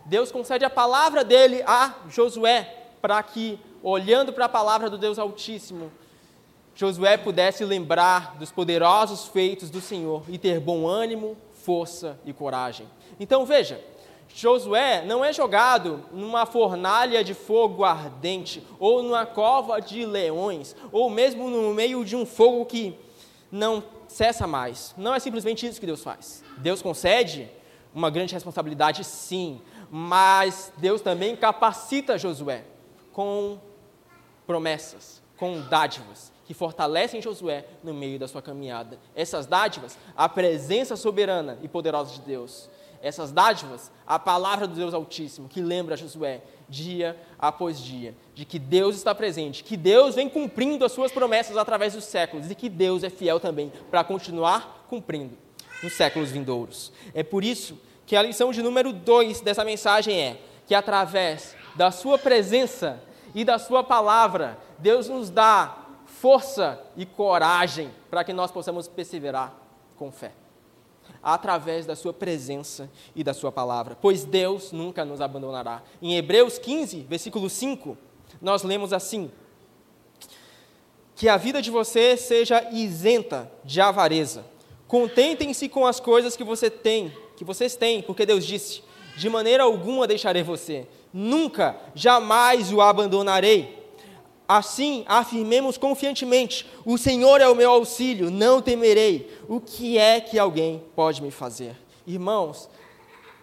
[0.06, 5.18] Deus concede a palavra dele a Josué, para que, olhando para a palavra do Deus
[5.18, 5.92] Altíssimo,
[6.76, 12.88] Josué pudesse lembrar dos poderosos feitos do Senhor e ter bom ânimo, força e coragem.
[13.20, 13.82] Então veja,
[14.34, 21.10] Josué não é jogado numa fornalha de fogo ardente, ou numa cova de leões, ou
[21.10, 22.96] mesmo no meio de um fogo que
[23.52, 24.94] não cessa mais.
[24.98, 26.44] Não é simplesmente isso que Deus faz.
[26.58, 27.50] Deus concede
[27.94, 32.64] uma grande responsabilidade, sim, mas Deus também capacita Josué
[33.12, 33.60] com
[34.46, 39.00] promessas, com dádivas que fortalecem Josué no meio da sua caminhada.
[39.16, 42.70] Essas dádivas, a presença soberana e poderosa de Deus.
[43.02, 48.58] Essas dádivas, a palavra do Deus Altíssimo, que lembra Josué, dia após dia, de que
[48.58, 52.70] Deus está presente, que Deus vem cumprindo as suas promessas através dos séculos e que
[52.70, 55.38] Deus é fiel também para continuar cumprindo
[55.84, 56.92] nos séculos vindouros.
[57.14, 60.38] É por isso que a lição de número 2 dessa mensagem é
[60.68, 63.02] que através da sua presença
[63.34, 69.54] e da sua palavra, Deus nos dá força e coragem para que nós possamos perseverar
[69.98, 70.32] com fé.
[71.22, 75.82] Através da sua presença e da sua palavra, pois Deus nunca nos abandonará.
[76.02, 77.98] Em Hebreus 15, versículo 5,
[78.42, 79.32] nós lemos assim:
[81.16, 84.46] Que a vida de você seja isenta de avareza.
[84.88, 88.82] Contentem-se com as coisas que você tem, que vocês têm, porque Deus disse:
[89.18, 93.84] De maneira alguma deixarei você, nunca, jamais o abandonarei.
[94.48, 99.40] Assim, afirmemos confiantemente: O Senhor é o meu auxílio, não temerei.
[99.48, 101.76] O que é que alguém pode me fazer?
[102.06, 102.70] Irmãos,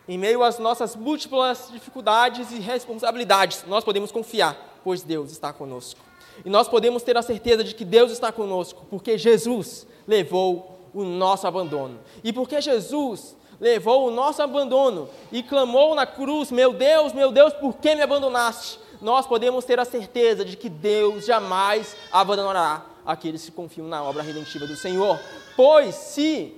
[0.08, 6.00] em meio às nossas múltiplas dificuldades e responsabilidades, nós podemos confiar, pois Deus está conosco.
[6.44, 11.04] E nós podemos ter a certeza de que Deus está conosco, porque Jesus levou o
[11.04, 11.98] nosso abandono.
[12.22, 17.54] E porque Jesus levou o nosso abandono e clamou na cruz: Meu Deus, meu Deus,
[17.54, 18.82] por que me abandonaste?
[19.02, 24.22] nós podemos ter a certeza de que Deus jamais abandonará aqueles que confiam na obra
[24.22, 25.18] redentiva do Senhor.
[25.56, 26.56] Pois se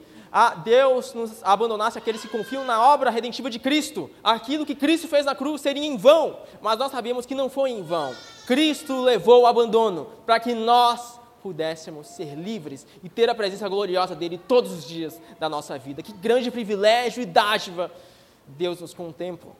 [0.62, 5.24] Deus nos abandonasse aqueles que confiam na obra redentiva de Cristo, aquilo que Cristo fez
[5.24, 8.14] na cruz seria em vão, mas nós sabemos que não foi em vão.
[8.46, 14.14] Cristo levou o abandono para que nós pudéssemos ser livres e ter a presença gloriosa
[14.14, 16.02] dele todos os dias da nossa vida.
[16.02, 17.92] Que grande privilégio e dádiva
[18.48, 19.52] Deus nos contempla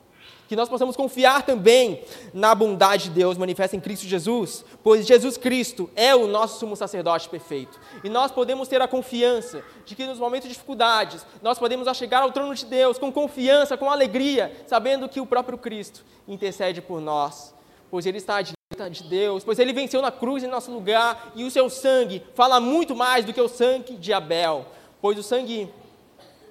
[0.47, 5.37] que nós possamos confiar também na bondade de Deus manifesta em Cristo Jesus, pois Jesus
[5.37, 7.79] Cristo é o nosso sumo sacerdote perfeito.
[8.03, 12.23] E nós podemos ter a confiança de que nos momentos de dificuldades, nós podemos chegar
[12.23, 16.99] ao trono de Deus com confiança, com alegria, sabendo que o próprio Cristo intercede por
[16.99, 17.53] nós,
[17.91, 18.54] pois Ele está direita
[18.89, 22.59] de Deus, pois Ele venceu na cruz em nosso lugar e o seu sangue fala
[22.59, 24.65] muito mais do que o sangue de Abel,
[24.99, 25.69] pois o sangue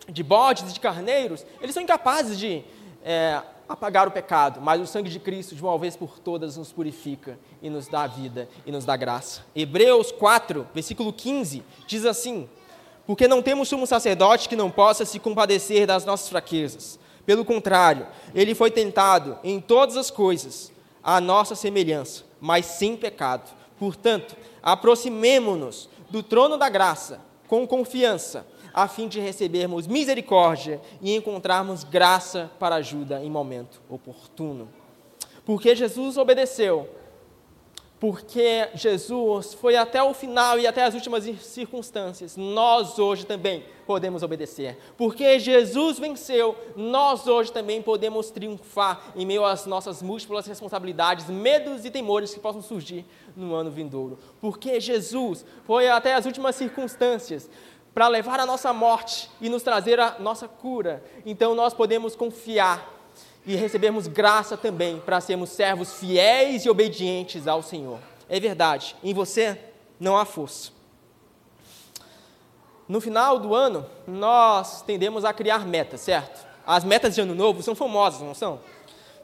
[0.09, 2.62] de bodes e de carneiros, eles são incapazes de
[3.05, 6.72] é, apagar o pecado, mas o sangue de Cristo, de uma vez por todas, nos
[6.72, 9.44] purifica e nos dá vida e nos dá graça.
[9.53, 12.48] Hebreus 4, versículo 15, diz assim:
[13.09, 16.96] Porque não temos sumo sacerdote que não possa se compadecer das nossas fraquezas.
[17.27, 20.70] Pelo contrário, ele foi tentado em todas as coisas,
[21.05, 23.55] à nossa semelhança, mas sem pecado.
[23.79, 31.85] Portanto, aproximemo-nos do trono da graça com confiança a fim de recebermos misericórdia e encontrarmos
[31.85, 34.69] graça para ajuda em momento oportuno.
[35.45, 36.88] Porque Jesus obedeceu,
[38.01, 44.23] porque Jesus foi até o final e até as últimas circunstâncias, nós hoje também podemos
[44.23, 44.79] obedecer.
[44.97, 51.85] Porque Jesus venceu, nós hoje também podemos triunfar em meio às nossas múltiplas responsabilidades, medos
[51.85, 53.05] e temores que possam surgir
[53.37, 54.18] no ano vindouro.
[54.40, 57.49] Porque Jesus foi até as últimas circunstâncias,
[57.94, 61.03] para levar a nossa morte e nos trazer a nossa cura.
[61.25, 62.92] Então nós podemos confiar
[63.47, 68.01] e recebermos graça também para sermos servos fiéis e obedientes ao Senhor.
[68.29, 69.59] É verdade, em você
[70.01, 70.73] não há força.
[72.87, 76.47] No final do ano, nós tendemos a criar metas, certo?
[76.66, 78.61] As metas de ano novo são famosas, não são?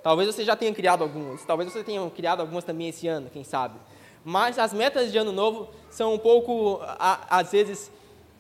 [0.03, 3.45] Talvez você já tenha criado algumas, talvez você tenha criado algumas também esse ano, quem
[3.45, 3.79] sabe.
[4.25, 6.81] Mas as metas de ano novo são um pouco,
[7.29, 7.91] às vezes,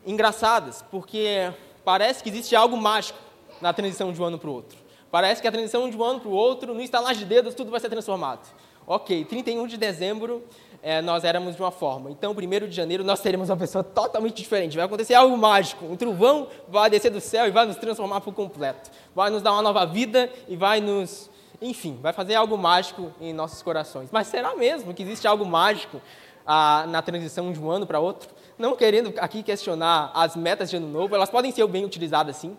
[0.06, 1.52] engraçadas, porque
[1.84, 3.18] parece que existe algo mágico
[3.60, 4.78] na transição de um ano para o outro.
[5.10, 7.70] Parece que a transição de um ano para o outro, no instalar de dedos, tudo
[7.70, 8.48] vai ser transformado.
[8.86, 10.42] Ok, 31 de dezembro
[10.82, 14.36] é, nós éramos de uma forma, então 1 de janeiro nós teremos uma pessoa totalmente
[14.36, 14.76] diferente.
[14.76, 18.32] Vai acontecer algo mágico, um trovão vai descer do céu e vai nos transformar por
[18.32, 18.90] completo.
[19.14, 21.30] Vai nos dar uma nova vida e vai nos.
[21.60, 24.08] Enfim, vai fazer algo mágico em nossos corações.
[24.10, 26.00] Mas será mesmo que existe algo mágico
[26.46, 28.30] ah, na transição de um ano para outro.
[28.58, 32.56] Não querendo aqui questionar as metas de ano novo, elas podem ser bem utilizadas sim,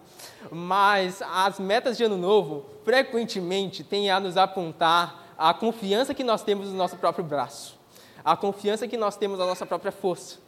[0.49, 6.41] mas as metas de ano novo frequentemente têm a nos apontar a confiança que nós
[6.41, 7.77] temos no nosso próprio braço,
[8.23, 10.39] a confiança que nós temos na nossa própria força.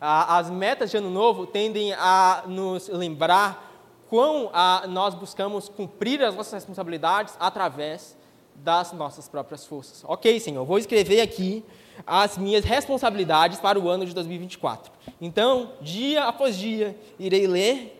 [0.00, 3.66] As metas de ano novo tendem a nos lembrar
[4.08, 4.50] quão
[4.88, 8.16] nós buscamos cumprir as nossas responsabilidades através
[8.54, 10.02] das nossas próprias forças.
[10.06, 11.64] Ok, Senhor, vou escrever aqui
[12.06, 14.92] as minhas responsabilidades para o ano de 2024.
[15.20, 17.97] Então, dia após dia, irei ler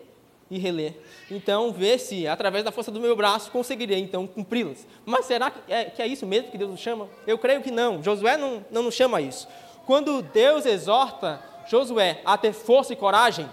[0.50, 0.94] e reler.
[1.30, 4.87] Então, ver se, através da força do meu braço, conseguirei, então, cumpri-las.
[5.04, 7.08] Mas será que é, que é, isso mesmo que Deus nos chama?
[7.26, 8.02] Eu creio que não.
[8.02, 9.46] Josué não, não nos chama a isso.
[9.87, 13.48] Quando Deus exorta Josué a ter força e coragem,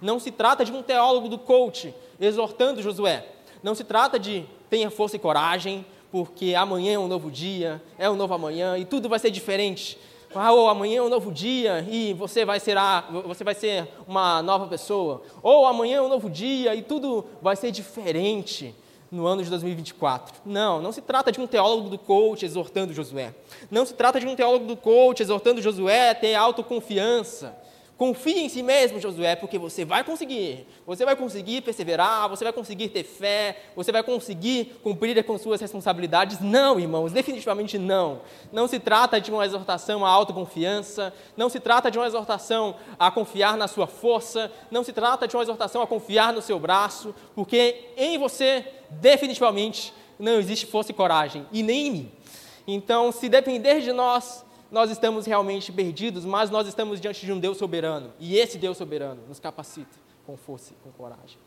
[0.00, 3.26] não se trata de um teólogo do coach exortando Josué.
[3.62, 8.08] Não se trata de tenha força e coragem, porque amanhã é um novo dia, é
[8.08, 9.98] um novo amanhã e tudo vai ser diferente.
[10.34, 13.88] Ah, ou amanhã é um novo dia e você vai, ser a, você vai ser
[14.06, 15.22] uma nova pessoa.
[15.42, 18.74] Ou amanhã é um novo dia e tudo vai ser diferente
[19.10, 20.34] no ano de 2024.
[20.44, 23.32] Não, não se trata de um teólogo do coach exortando Josué.
[23.70, 27.56] Não se trata de um teólogo do coach exortando Josué a ter autoconfiança.
[27.96, 30.66] Confie em si mesmo, Josué, porque você vai conseguir.
[30.84, 35.60] Você vai conseguir perseverar, você vai conseguir ter fé, você vai conseguir cumprir com suas
[35.60, 36.40] responsabilidades.
[36.40, 38.22] Não, irmãos, definitivamente não.
[38.52, 43.12] Não se trata de uma exortação à autoconfiança, não se trata de uma exortação a
[43.12, 47.14] confiar na sua força, não se trata de uma exortação a confiar no seu braço,
[47.32, 52.12] porque em você, definitivamente, não existe força e coragem, e nem em mim.
[52.66, 54.43] Então, se depender de nós,
[54.74, 58.12] nós estamos realmente perdidos, mas nós estamos diante de um Deus soberano.
[58.18, 61.38] E esse Deus soberano nos capacita com força e com coragem.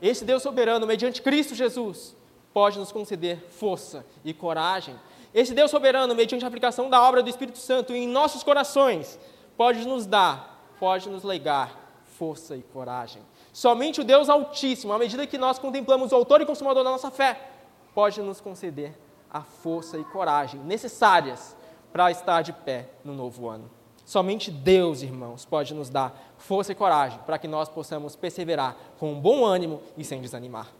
[0.00, 2.14] Esse Deus soberano, mediante Cristo Jesus,
[2.52, 4.94] pode nos conceder força e coragem.
[5.32, 9.18] Esse Deus soberano, mediante a aplicação da obra do Espírito Santo em nossos corações,
[9.56, 13.22] pode nos dar, pode nos legar força e coragem.
[13.54, 17.10] Somente o Deus Altíssimo, à medida que nós contemplamos o autor e consumador da nossa
[17.10, 17.52] fé,
[17.94, 18.92] pode nos conceder
[19.30, 21.56] a força e coragem necessárias
[21.92, 23.70] para estar de pé no novo ano.
[24.04, 29.20] Somente Deus, irmãos, pode nos dar força e coragem para que nós possamos perseverar com
[29.20, 30.72] bom ânimo e sem desanimar.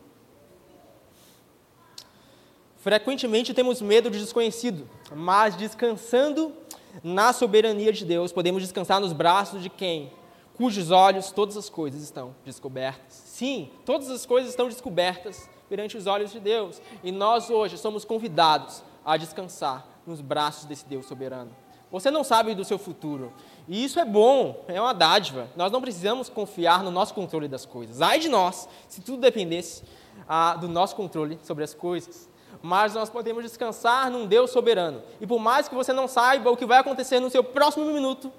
[2.79, 6.55] Frequentemente temos medo de desconhecido, mas descansando
[7.03, 10.11] na soberania de Deus, podemos descansar nos braços de quem?
[10.57, 13.13] Cujos olhos todas as coisas estão descobertas.
[13.13, 16.81] Sim, todas as coisas estão descobertas perante os olhos de Deus.
[17.05, 21.51] E nós hoje somos convidados a descansar nos braços desse Deus soberano.
[21.91, 23.33] Você não sabe do seu futuro.
[23.67, 25.49] E isso é bom, é uma dádiva.
[25.57, 28.03] Nós não precisamos confiar no nosso controle das coisas.
[28.03, 29.83] Ai de nós, se tudo dependesse
[30.29, 32.29] ah, do nosso controle sobre as coisas.
[32.61, 35.03] Mas nós podemos descansar num Deus soberano.
[35.21, 38.33] E por mais que você não saiba o que vai acontecer no seu próximo minuto,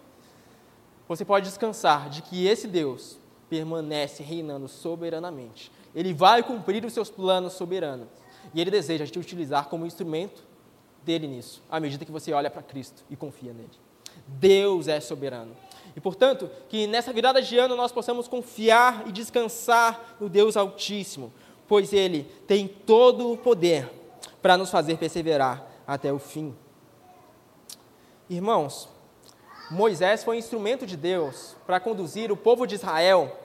[1.07, 3.17] você pode descansar de que esse Deus
[3.49, 5.71] permanece reinando soberanamente.
[5.95, 8.07] Ele vai cumprir os seus planos soberanos.
[8.53, 10.48] E ele deseja te utilizar como instrumento
[11.03, 13.69] dele nisso, à medida que você olha para Cristo e confia nele.
[14.27, 15.55] Deus é soberano.
[15.95, 21.33] E, portanto, que nessa virada de ano nós possamos confiar e descansar no Deus Altíssimo,
[21.67, 23.89] pois Ele tem todo o poder
[24.41, 26.55] para nos fazer perseverar até o fim.
[28.29, 28.87] Irmãos,
[29.71, 33.35] Moisés foi instrumento de Deus para conduzir o povo de Israel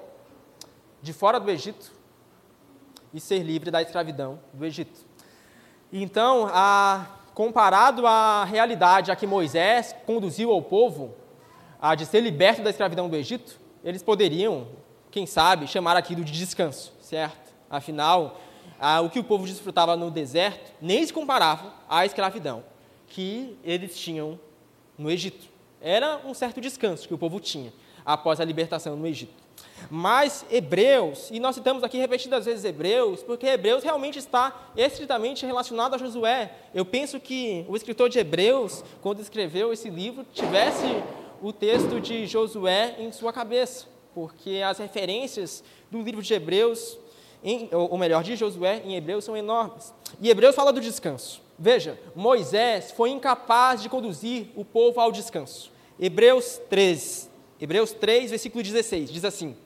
[1.02, 1.92] de fora do Egito
[3.12, 5.00] e ser livre da escravidão do Egito.
[5.92, 11.14] Então, a comparado à realidade a que Moisés conduziu ao povo,
[11.82, 14.68] a de ser liberto da escravidão do Egito, eles poderiam,
[15.10, 17.52] quem sabe, chamar aquilo de descanso, certo?
[17.68, 18.40] Afinal,
[19.04, 22.64] o que o povo desfrutava no deserto nem se comparava à escravidão
[23.08, 24.38] que eles tinham
[24.96, 25.46] no Egito.
[25.80, 27.72] Era um certo descanso que o povo tinha
[28.06, 29.43] após a libertação no Egito.
[29.90, 35.94] Mas Hebreus, e nós citamos aqui repetidas vezes Hebreus, porque Hebreus realmente está estritamente relacionado
[35.94, 36.52] a Josué.
[36.74, 40.86] Eu penso que o escritor de Hebreus, quando escreveu esse livro, tivesse
[41.42, 46.98] o texto de Josué em sua cabeça, porque as referências do livro de Hebreus,
[47.42, 49.92] em, ou melhor, de Josué em Hebreus são enormes.
[50.20, 51.42] E Hebreus fala do descanso.
[51.58, 55.70] Veja, Moisés foi incapaz de conduzir o povo ao descanso.
[56.00, 59.56] Hebreus 3, Hebreus 3, versículo 16, diz assim: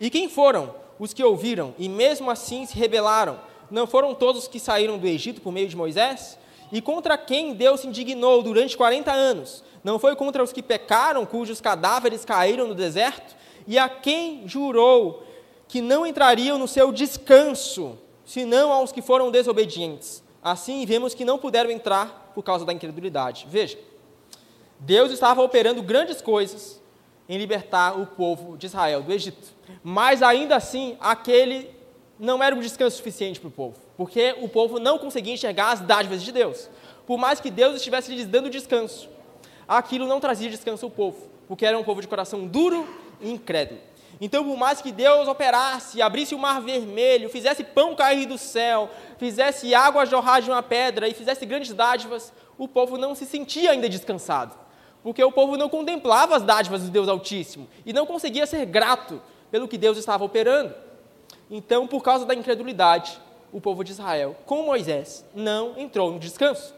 [0.00, 3.38] E quem foram os que ouviram e mesmo assim se rebelaram?
[3.70, 6.38] Não foram todos os que saíram do Egito por meio de Moisés?
[6.72, 9.62] E contra quem Deus se indignou durante 40 anos?
[9.82, 13.36] Não foi contra os que pecaram, cujos cadáveres caíram no deserto?
[13.66, 15.22] E a quem jurou
[15.68, 20.22] que não entrariam no seu descanso, senão aos que foram desobedientes?
[20.42, 23.46] Assim vemos que não puderam entrar por causa da incredulidade.
[23.48, 23.78] Veja,
[24.78, 26.80] Deus estava operando grandes coisas
[27.28, 29.52] em libertar o povo de Israel do Egito.
[29.82, 31.70] Mas ainda assim, aquele
[32.18, 35.80] não era um descanso suficiente para o povo, porque o povo não conseguia enxergar as
[35.80, 36.68] dádivas de Deus.
[37.06, 39.08] Por mais que Deus estivesse lhes dando descanso,
[39.66, 42.86] aquilo não trazia descanso ao povo, porque era um povo de coração duro
[43.20, 43.80] e incrédulo.
[44.20, 48.88] Então, por mais que Deus operasse, abrisse o mar vermelho, fizesse pão cair do céu,
[49.18, 53.72] fizesse água jorrar de uma pedra e fizesse grandes dádivas, o povo não se sentia
[53.72, 54.56] ainda descansado,
[55.04, 59.20] porque o povo não contemplava as dádivas do Deus Altíssimo e não conseguia ser grato
[59.50, 60.74] pelo que Deus estava operando.
[61.50, 63.20] Então, por causa da incredulidade,
[63.52, 66.74] o povo de Israel, com Moisés, não entrou no descanso.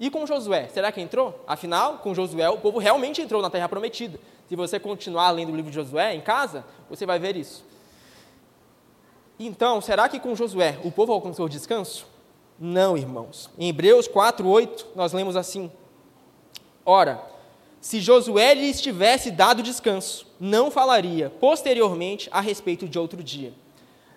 [0.00, 1.42] E com Josué, será que entrou?
[1.46, 4.18] Afinal, com Josué, o povo realmente entrou na terra prometida.
[4.48, 7.64] Se você continuar lendo o livro de Josué em casa, você vai ver isso.
[9.38, 12.04] Então, será que com Josué o povo alcançou descanso?
[12.58, 13.48] Não, irmãos.
[13.56, 15.70] Em Hebreus 4:8 nós lemos assim:
[16.90, 17.22] Ora,
[17.82, 23.52] se Josué lhes tivesse dado descanso, não falaria posteriormente a respeito de outro dia.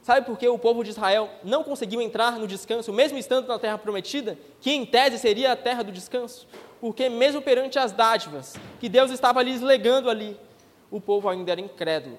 [0.01, 3.59] Sabe por que o povo de Israel não conseguiu entrar no descanso, mesmo estando na
[3.59, 6.47] terra prometida, que em tese seria a terra do descanso?
[6.79, 10.39] Porque, mesmo perante as dádivas que Deus estava lhes legando ali,
[10.89, 12.17] o povo ainda era incrédulo.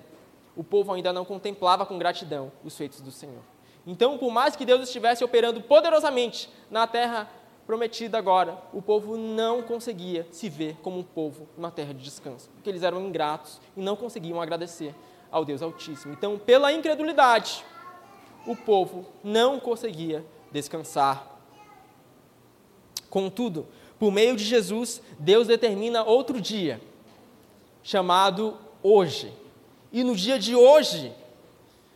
[0.55, 3.40] O povo ainda não contemplava com gratidão os feitos do Senhor.
[3.86, 7.26] Então, por mais que Deus estivesse operando poderosamente na terra
[7.67, 12.51] prometida agora, o povo não conseguia se ver como um povo numa terra de descanso,
[12.55, 14.95] porque eles eram ingratos e não conseguiam agradecer
[15.31, 16.13] ao Deus Altíssimo.
[16.13, 17.65] Então, pela incredulidade,
[18.47, 21.27] o povo não conseguia descansar.
[23.09, 23.67] Contudo,
[23.99, 26.81] por meio de Jesus, Deus determina outro dia,
[27.83, 29.33] chamado hoje.
[29.93, 31.13] E no dia de hoje,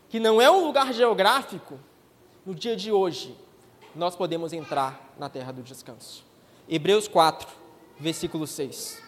[0.09, 1.79] que não é um lugar geográfico,
[2.45, 3.37] no dia de hoje,
[3.95, 6.25] nós podemos entrar na terra do descanso.
[6.69, 7.49] Hebreus 4,
[7.99, 9.03] versículo 6.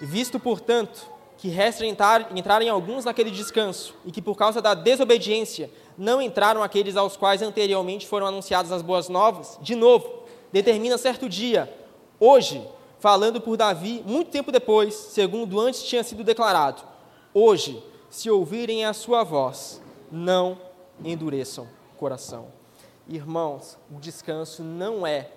[0.00, 5.70] Visto, portanto, que resta entrar, entrarem alguns naquele descanso, e que por causa da desobediência
[5.96, 11.28] não entraram aqueles aos quais anteriormente foram anunciadas as boas novas, de novo, determina certo
[11.28, 11.72] dia,
[12.18, 12.66] hoje,
[12.98, 16.82] falando por Davi, muito tempo depois, segundo antes tinha sido declarado:
[17.32, 19.80] Hoje, se ouvirem a sua voz,
[20.10, 20.58] não
[21.04, 22.57] endureçam o coração.
[23.08, 25.30] Irmãos, o descanso não é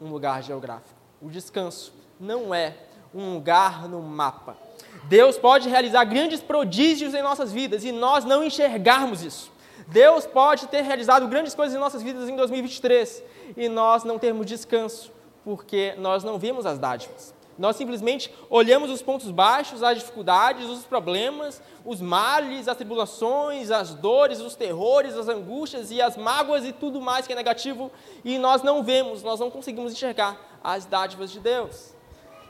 [0.00, 1.00] um lugar geográfico.
[1.22, 2.76] O descanso não é
[3.14, 4.56] um lugar no mapa.
[5.04, 9.50] Deus pode realizar grandes prodígios em nossas vidas e nós não enxergarmos isso.
[9.88, 13.22] Deus pode ter realizado grandes coisas em nossas vidas em 2023
[13.56, 15.12] e nós não termos descanso,
[15.44, 17.34] porque nós não vemos as dádivas.
[17.56, 23.94] Nós simplesmente olhamos os pontos baixos, as dificuldades, os problemas, os males, as tribulações, as
[23.94, 27.90] dores, os terrores, as angústias e as mágoas e tudo mais que é negativo,
[28.24, 31.94] e nós não vemos, nós não conseguimos enxergar as dádivas de Deus.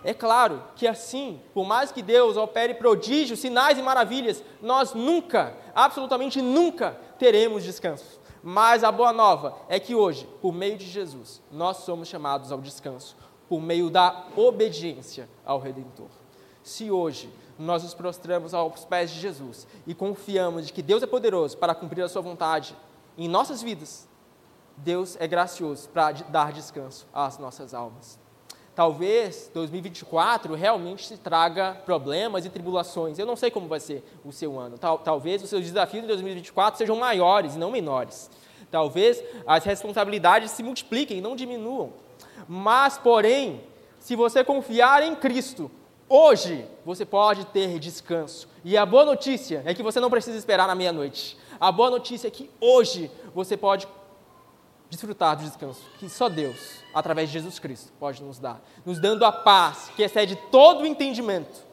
[0.05, 5.57] É claro que assim, por mais que Deus opere prodígios, sinais e maravilhas, nós nunca,
[5.75, 8.21] absolutamente nunca, teremos descanso.
[8.43, 12.61] Mas a boa nova é que hoje, por meio de Jesus, nós somos chamados ao
[12.61, 13.17] descanso,
[13.49, 16.09] por meio da obediência ao Redentor.
[16.63, 21.07] Se hoje nós nos prostramos aos pés de Jesus e confiamos de que Deus é
[21.07, 22.77] poderoso para cumprir a sua vontade
[23.17, 24.09] em nossas vidas,
[24.77, 28.19] Deus é gracioso para dar descanso às nossas almas.
[28.75, 33.19] Talvez 2024 realmente se traga problemas e tribulações.
[33.19, 34.77] Eu não sei como vai ser o seu ano.
[34.77, 38.29] Tal, talvez os seus desafios de 2024 sejam maiores e não menores.
[38.73, 41.93] Talvez as responsabilidades se multipliquem, não diminuam.
[42.49, 43.63] Mas, porém,
[43.99, 45.71] se você confiar em Cristo,
[46.09, 48.49] hoje você pode ter descanso.
[48.65, 51.39] E a boa notícia é que você não precisa esperar na meia-noite.
[51.61, 53.89] A boa notícia é que hoje você pode
[54.91, 59.25] desfrutar do descanso que só Deus, através de Jesus Cristo, pode nos dar, nos dando
[59.25, 61.65] a paz que excede todo o entendimento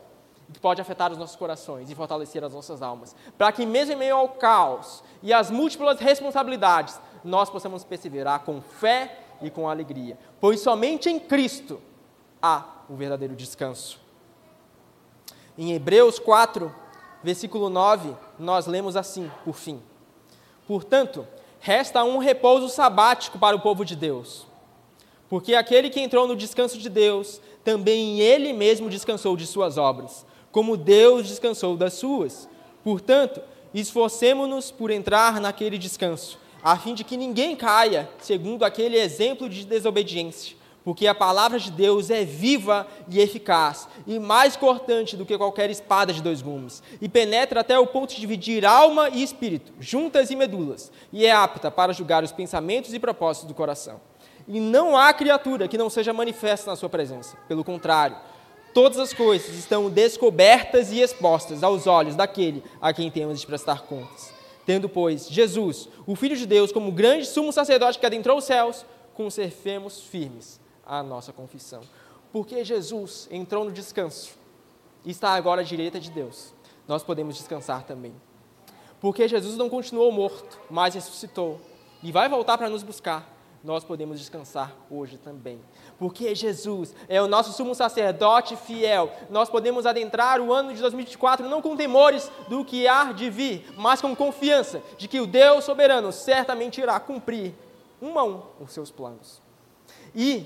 [0.50, 3.94] e que pode afetar os nossos corações e fortalecer as nossas almas, para que mesmo
[3.94, 9.70] em meio ao caos e às múltiplas responsabilidades, nós possamos perseverar com fé e com
[9.70, 11.82] alegria, pois somente em Cristo
[12.42, 14.00] há o verdadeiro descanso.
[15.58, 16.74] Em Hebreus 4,
[17.24, 19.82] versículo 9, nós lemos assim, por fim:
[20.68, 21.28] Portanto,
[21.60, 24.48] resta um repouso sabático para o povo de Deus.
[25.30, 30.26] Porque aquele que entrou no descanso de Deus, também ele mesmo descansou de suas obras,
[30.52, 32.50] como Deus descansou das suas.
[32.84, 33.42] Portanto,
[33.74, 39.66] esforcemos-nos por entrar naquele descanso, a fim de que ninguém caia segundo aquele exemplo de
[39.66, 45.38] desobediência porque a palavra de Deus é viva e eficaz, e mais cortante do que
[45.38, 49.72] qualquer espada de dois gumes, e penetra até o ponto de dividir alma e espírito,
[49.80, 54.02] juntas e medulas, e é apta para julgar os pensamentos e propósitos do coração.
[54.48, 57.38] E não há criatura que não seja manifesta na sua presença.
[57.48, 58.18] Pelo contrário,
[58.74, 63.82] Todas as coisas estão descobertas e expostas aos olhos daquele a quem temos de prestar
[63.82, 64.41] contas.
[64.66, 68.86] Tendo, pois, Jesus, o Filho de Deus, como grande sumo sacerdote que adentrou os céus,
[69.14, 71.82] conservemos firmes a nossa confissão.
[72.32, 74.32] Porque Jesus entrou no descanso
[75.04, 76.54] e está agora à direita de Deus,
[76.88, 78.14] nós podemos descansar também.
[79.00, 81.60] Porque Jesus não continuou morto, mas ressuscitou
[82.04, 83.28] e vai voltar para nos buscar,
[83.64, 85.60] nós podemos descansar hoje também.
[86.00, 91.48] Porque Jesus é o nosso sumo sacerdote fiel, nós podemos adentrar o ano de 2024
[91.48, 95.64] não com temores do que há de vir, mas com confiança de que o Deus
[95.64, 97.54] soberano certamente irá cumprir
[98.02, 99.42] um a um os seus planos.
[100.16, 100.46] E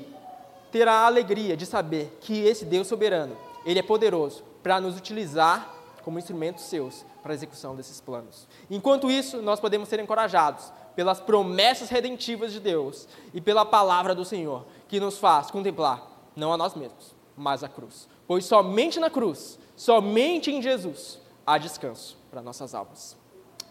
[0.71, 5.73] terá a alegria de saber que esse Deus soberano, ele é poderoso para nos utilizar
[6.03, 8.47] como instrumentos seus para a execução desses planos.
[8.69, 14.23] Enquanto isso, nós podemos ser encorajados pelas promessas redentivas de Deus e pela palavra do
[14.23, 18.07] Senhor, que nos faz contemplar não a nós mesmos, mas a cruz.
[18.27, 23.17] Pois somente na cruz, somente em Jesus, há descanso para nossas almas.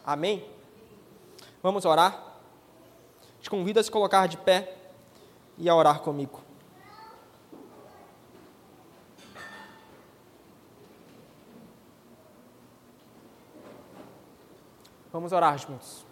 [0.05, 0.45] Amém?
[1.63, 2.39] Vamos orar?
[3.41, 4.77] Te convido a se colocar de pé
[5.59, 6.41] e a orar comigo.
[15.13, 16.05] Vamos orar juntos.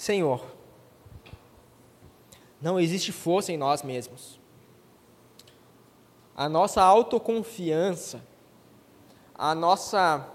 [0.00, 0.40] Senhor,
[2.58, 4.40] não existe força em nós mesmos.
[6.34, 8.22] A nossa autoconfiança,
[9.34, 10.26] a nossa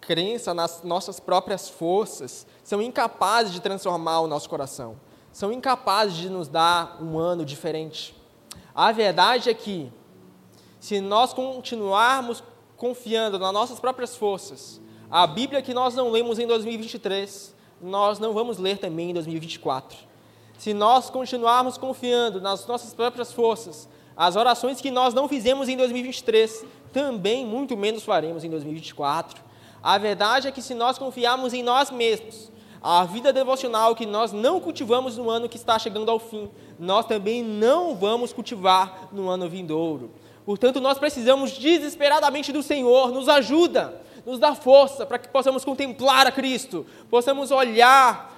[0.00, 4.98] crença nas nossas próprias forças são incapazes de transformar o nosso coração,
[5.30, 8.16] são incapazes de nos dar um ano diferente.
[8.74, 9.92] A verdade é que,
[10.80, 12.42] se nós continuarmos
[12.74, 14.80] confiando nas nossas próprias forças,
[15.10, 19.98] a Bíblia que nós não lemos em 2023 nós não vamos ler também em 2024.
[20.58, 25.76] Se nós continuarmos confiando nas nossas próprias forças, as orações que nós não fizemos em
[25.76, 29.42] 2023, também muito menos faremos em 2024.
[29.82, 32.50] A verdade é que se nós confiarmos em nós mesmos,
[32.82, 37.06] a vida devocional que nós não cultivamos no ano que está chegando ao fim, nós
[37.06, 40.10] também não vamos cultivar no ano vindouro.
[40.44, 46.26] Portanto, nós precisamos desesperadamente do Senhor, nos ajuda nos dá força para que possamos contemplar
[46.26, 48.36] a Cristo, possamos olhar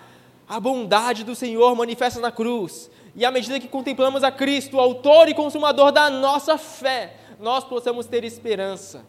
[0.49, 2.91] a bondade do Senhor manifesta na cruz.
[3.15, 8.07] E à medida que contemplamos a Cristo, autor e consumador da nossa fé, nós possamos
[8.07, 9.05] ter esperança,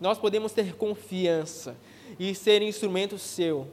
[0.00, 1.76] nós podemos ter confiança
[2.18, 3.68] e ser instrumento seu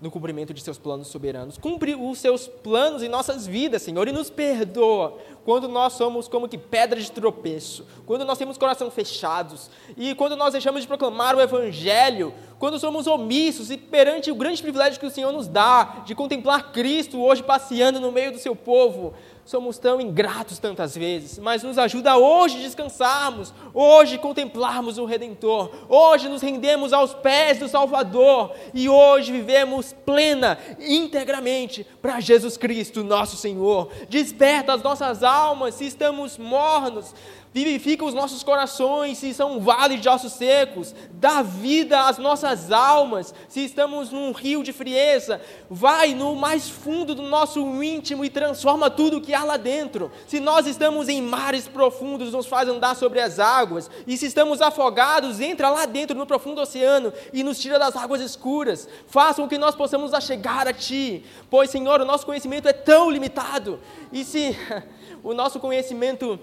[0.00, 1.58] no cumprimento de seus planos soberanos.
[1.58, 6.48] Cumpre os seus planos em nossas vidas, Senhor, e nos perdoa quando nós somos como
[6.48, 11.34] que pedra de tropeço, quando nós temos coração fechados e quando nós deixamos de proclamar
[11.34, 16.02] o Evangelho, quando somos omissos e perante o grande privilégio que o Senhor nos dá
[16.04, 19.14] de contemplar Cristo hoje passeando no meio do seu povo
[19.48, 26.28] somos tão ingratos tantas vezes, mas nos ajuda hoje descansarmos, hoje contemplarmos o Redentor, hoje
[26.28, 33.38] nos rendemos aos pés do Salvador e hoje vivemos plena, integramente para Jesus Cristo, nosso
[33.38, 33.90] Senhor.
[34.10, 37.14] Desperta as nossas almas se estamos mornos,
[37.52, 42.70] vivifica os nossos corações se são um vale de ossos secos, dá vida às nossas
[42.70, 48.30] almas se estamos num rio de frieza, vai no mais fundo do nosso íntimo e
[48.30, 50.10] transforma tudo que há lá dentro.
[50.26, 54.60] Se nós estamos em mares profundos, nos faz andar sobre as águas, e se estamos
[54.60, 58.88] afogados, entra lá dentro no profundo oceano e nos tira das águas escuras.
[59.06, 63.10] Faça com que nós possamos chegar a Ti, pois, Senhor, o nosso conhecimento é tão
[63.10, 63.80] limitado,
[64.12, 64.56] e se
[65.22, 66.38] o nosso conhecimento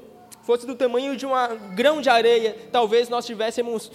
[0.45, 1.31] fosse do tamanho de um
[1.73, 3.91] grão de areia, talvez nós tivéssemos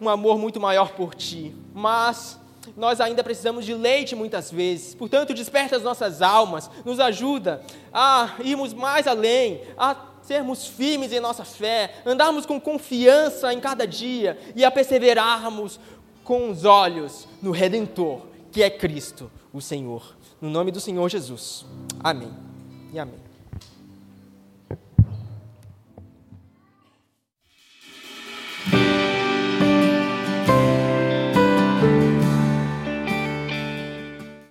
[0.00, 1.54] um amor muito maior por Ti.
[1.72, 2.38] Mas
[2.76, 4.94] nós ainda precisamos de leite muitas vezes.
[4.94, 11.20] Portanto, desperta as nossas almas, nos ajuda a irmos mais além, a sermos firmes em
[11.20, 15.78] nossa fé, andarmos com confiança em cada dia e a perseverarmos
[16.24, 20.16] com os olhos no Redentor, que é Cristo, o Senhor.
[20.40, 21.64] No nome do Senhor Jesus.
[22.02, 22.32] Amém
[22.92, 23.23] e amém.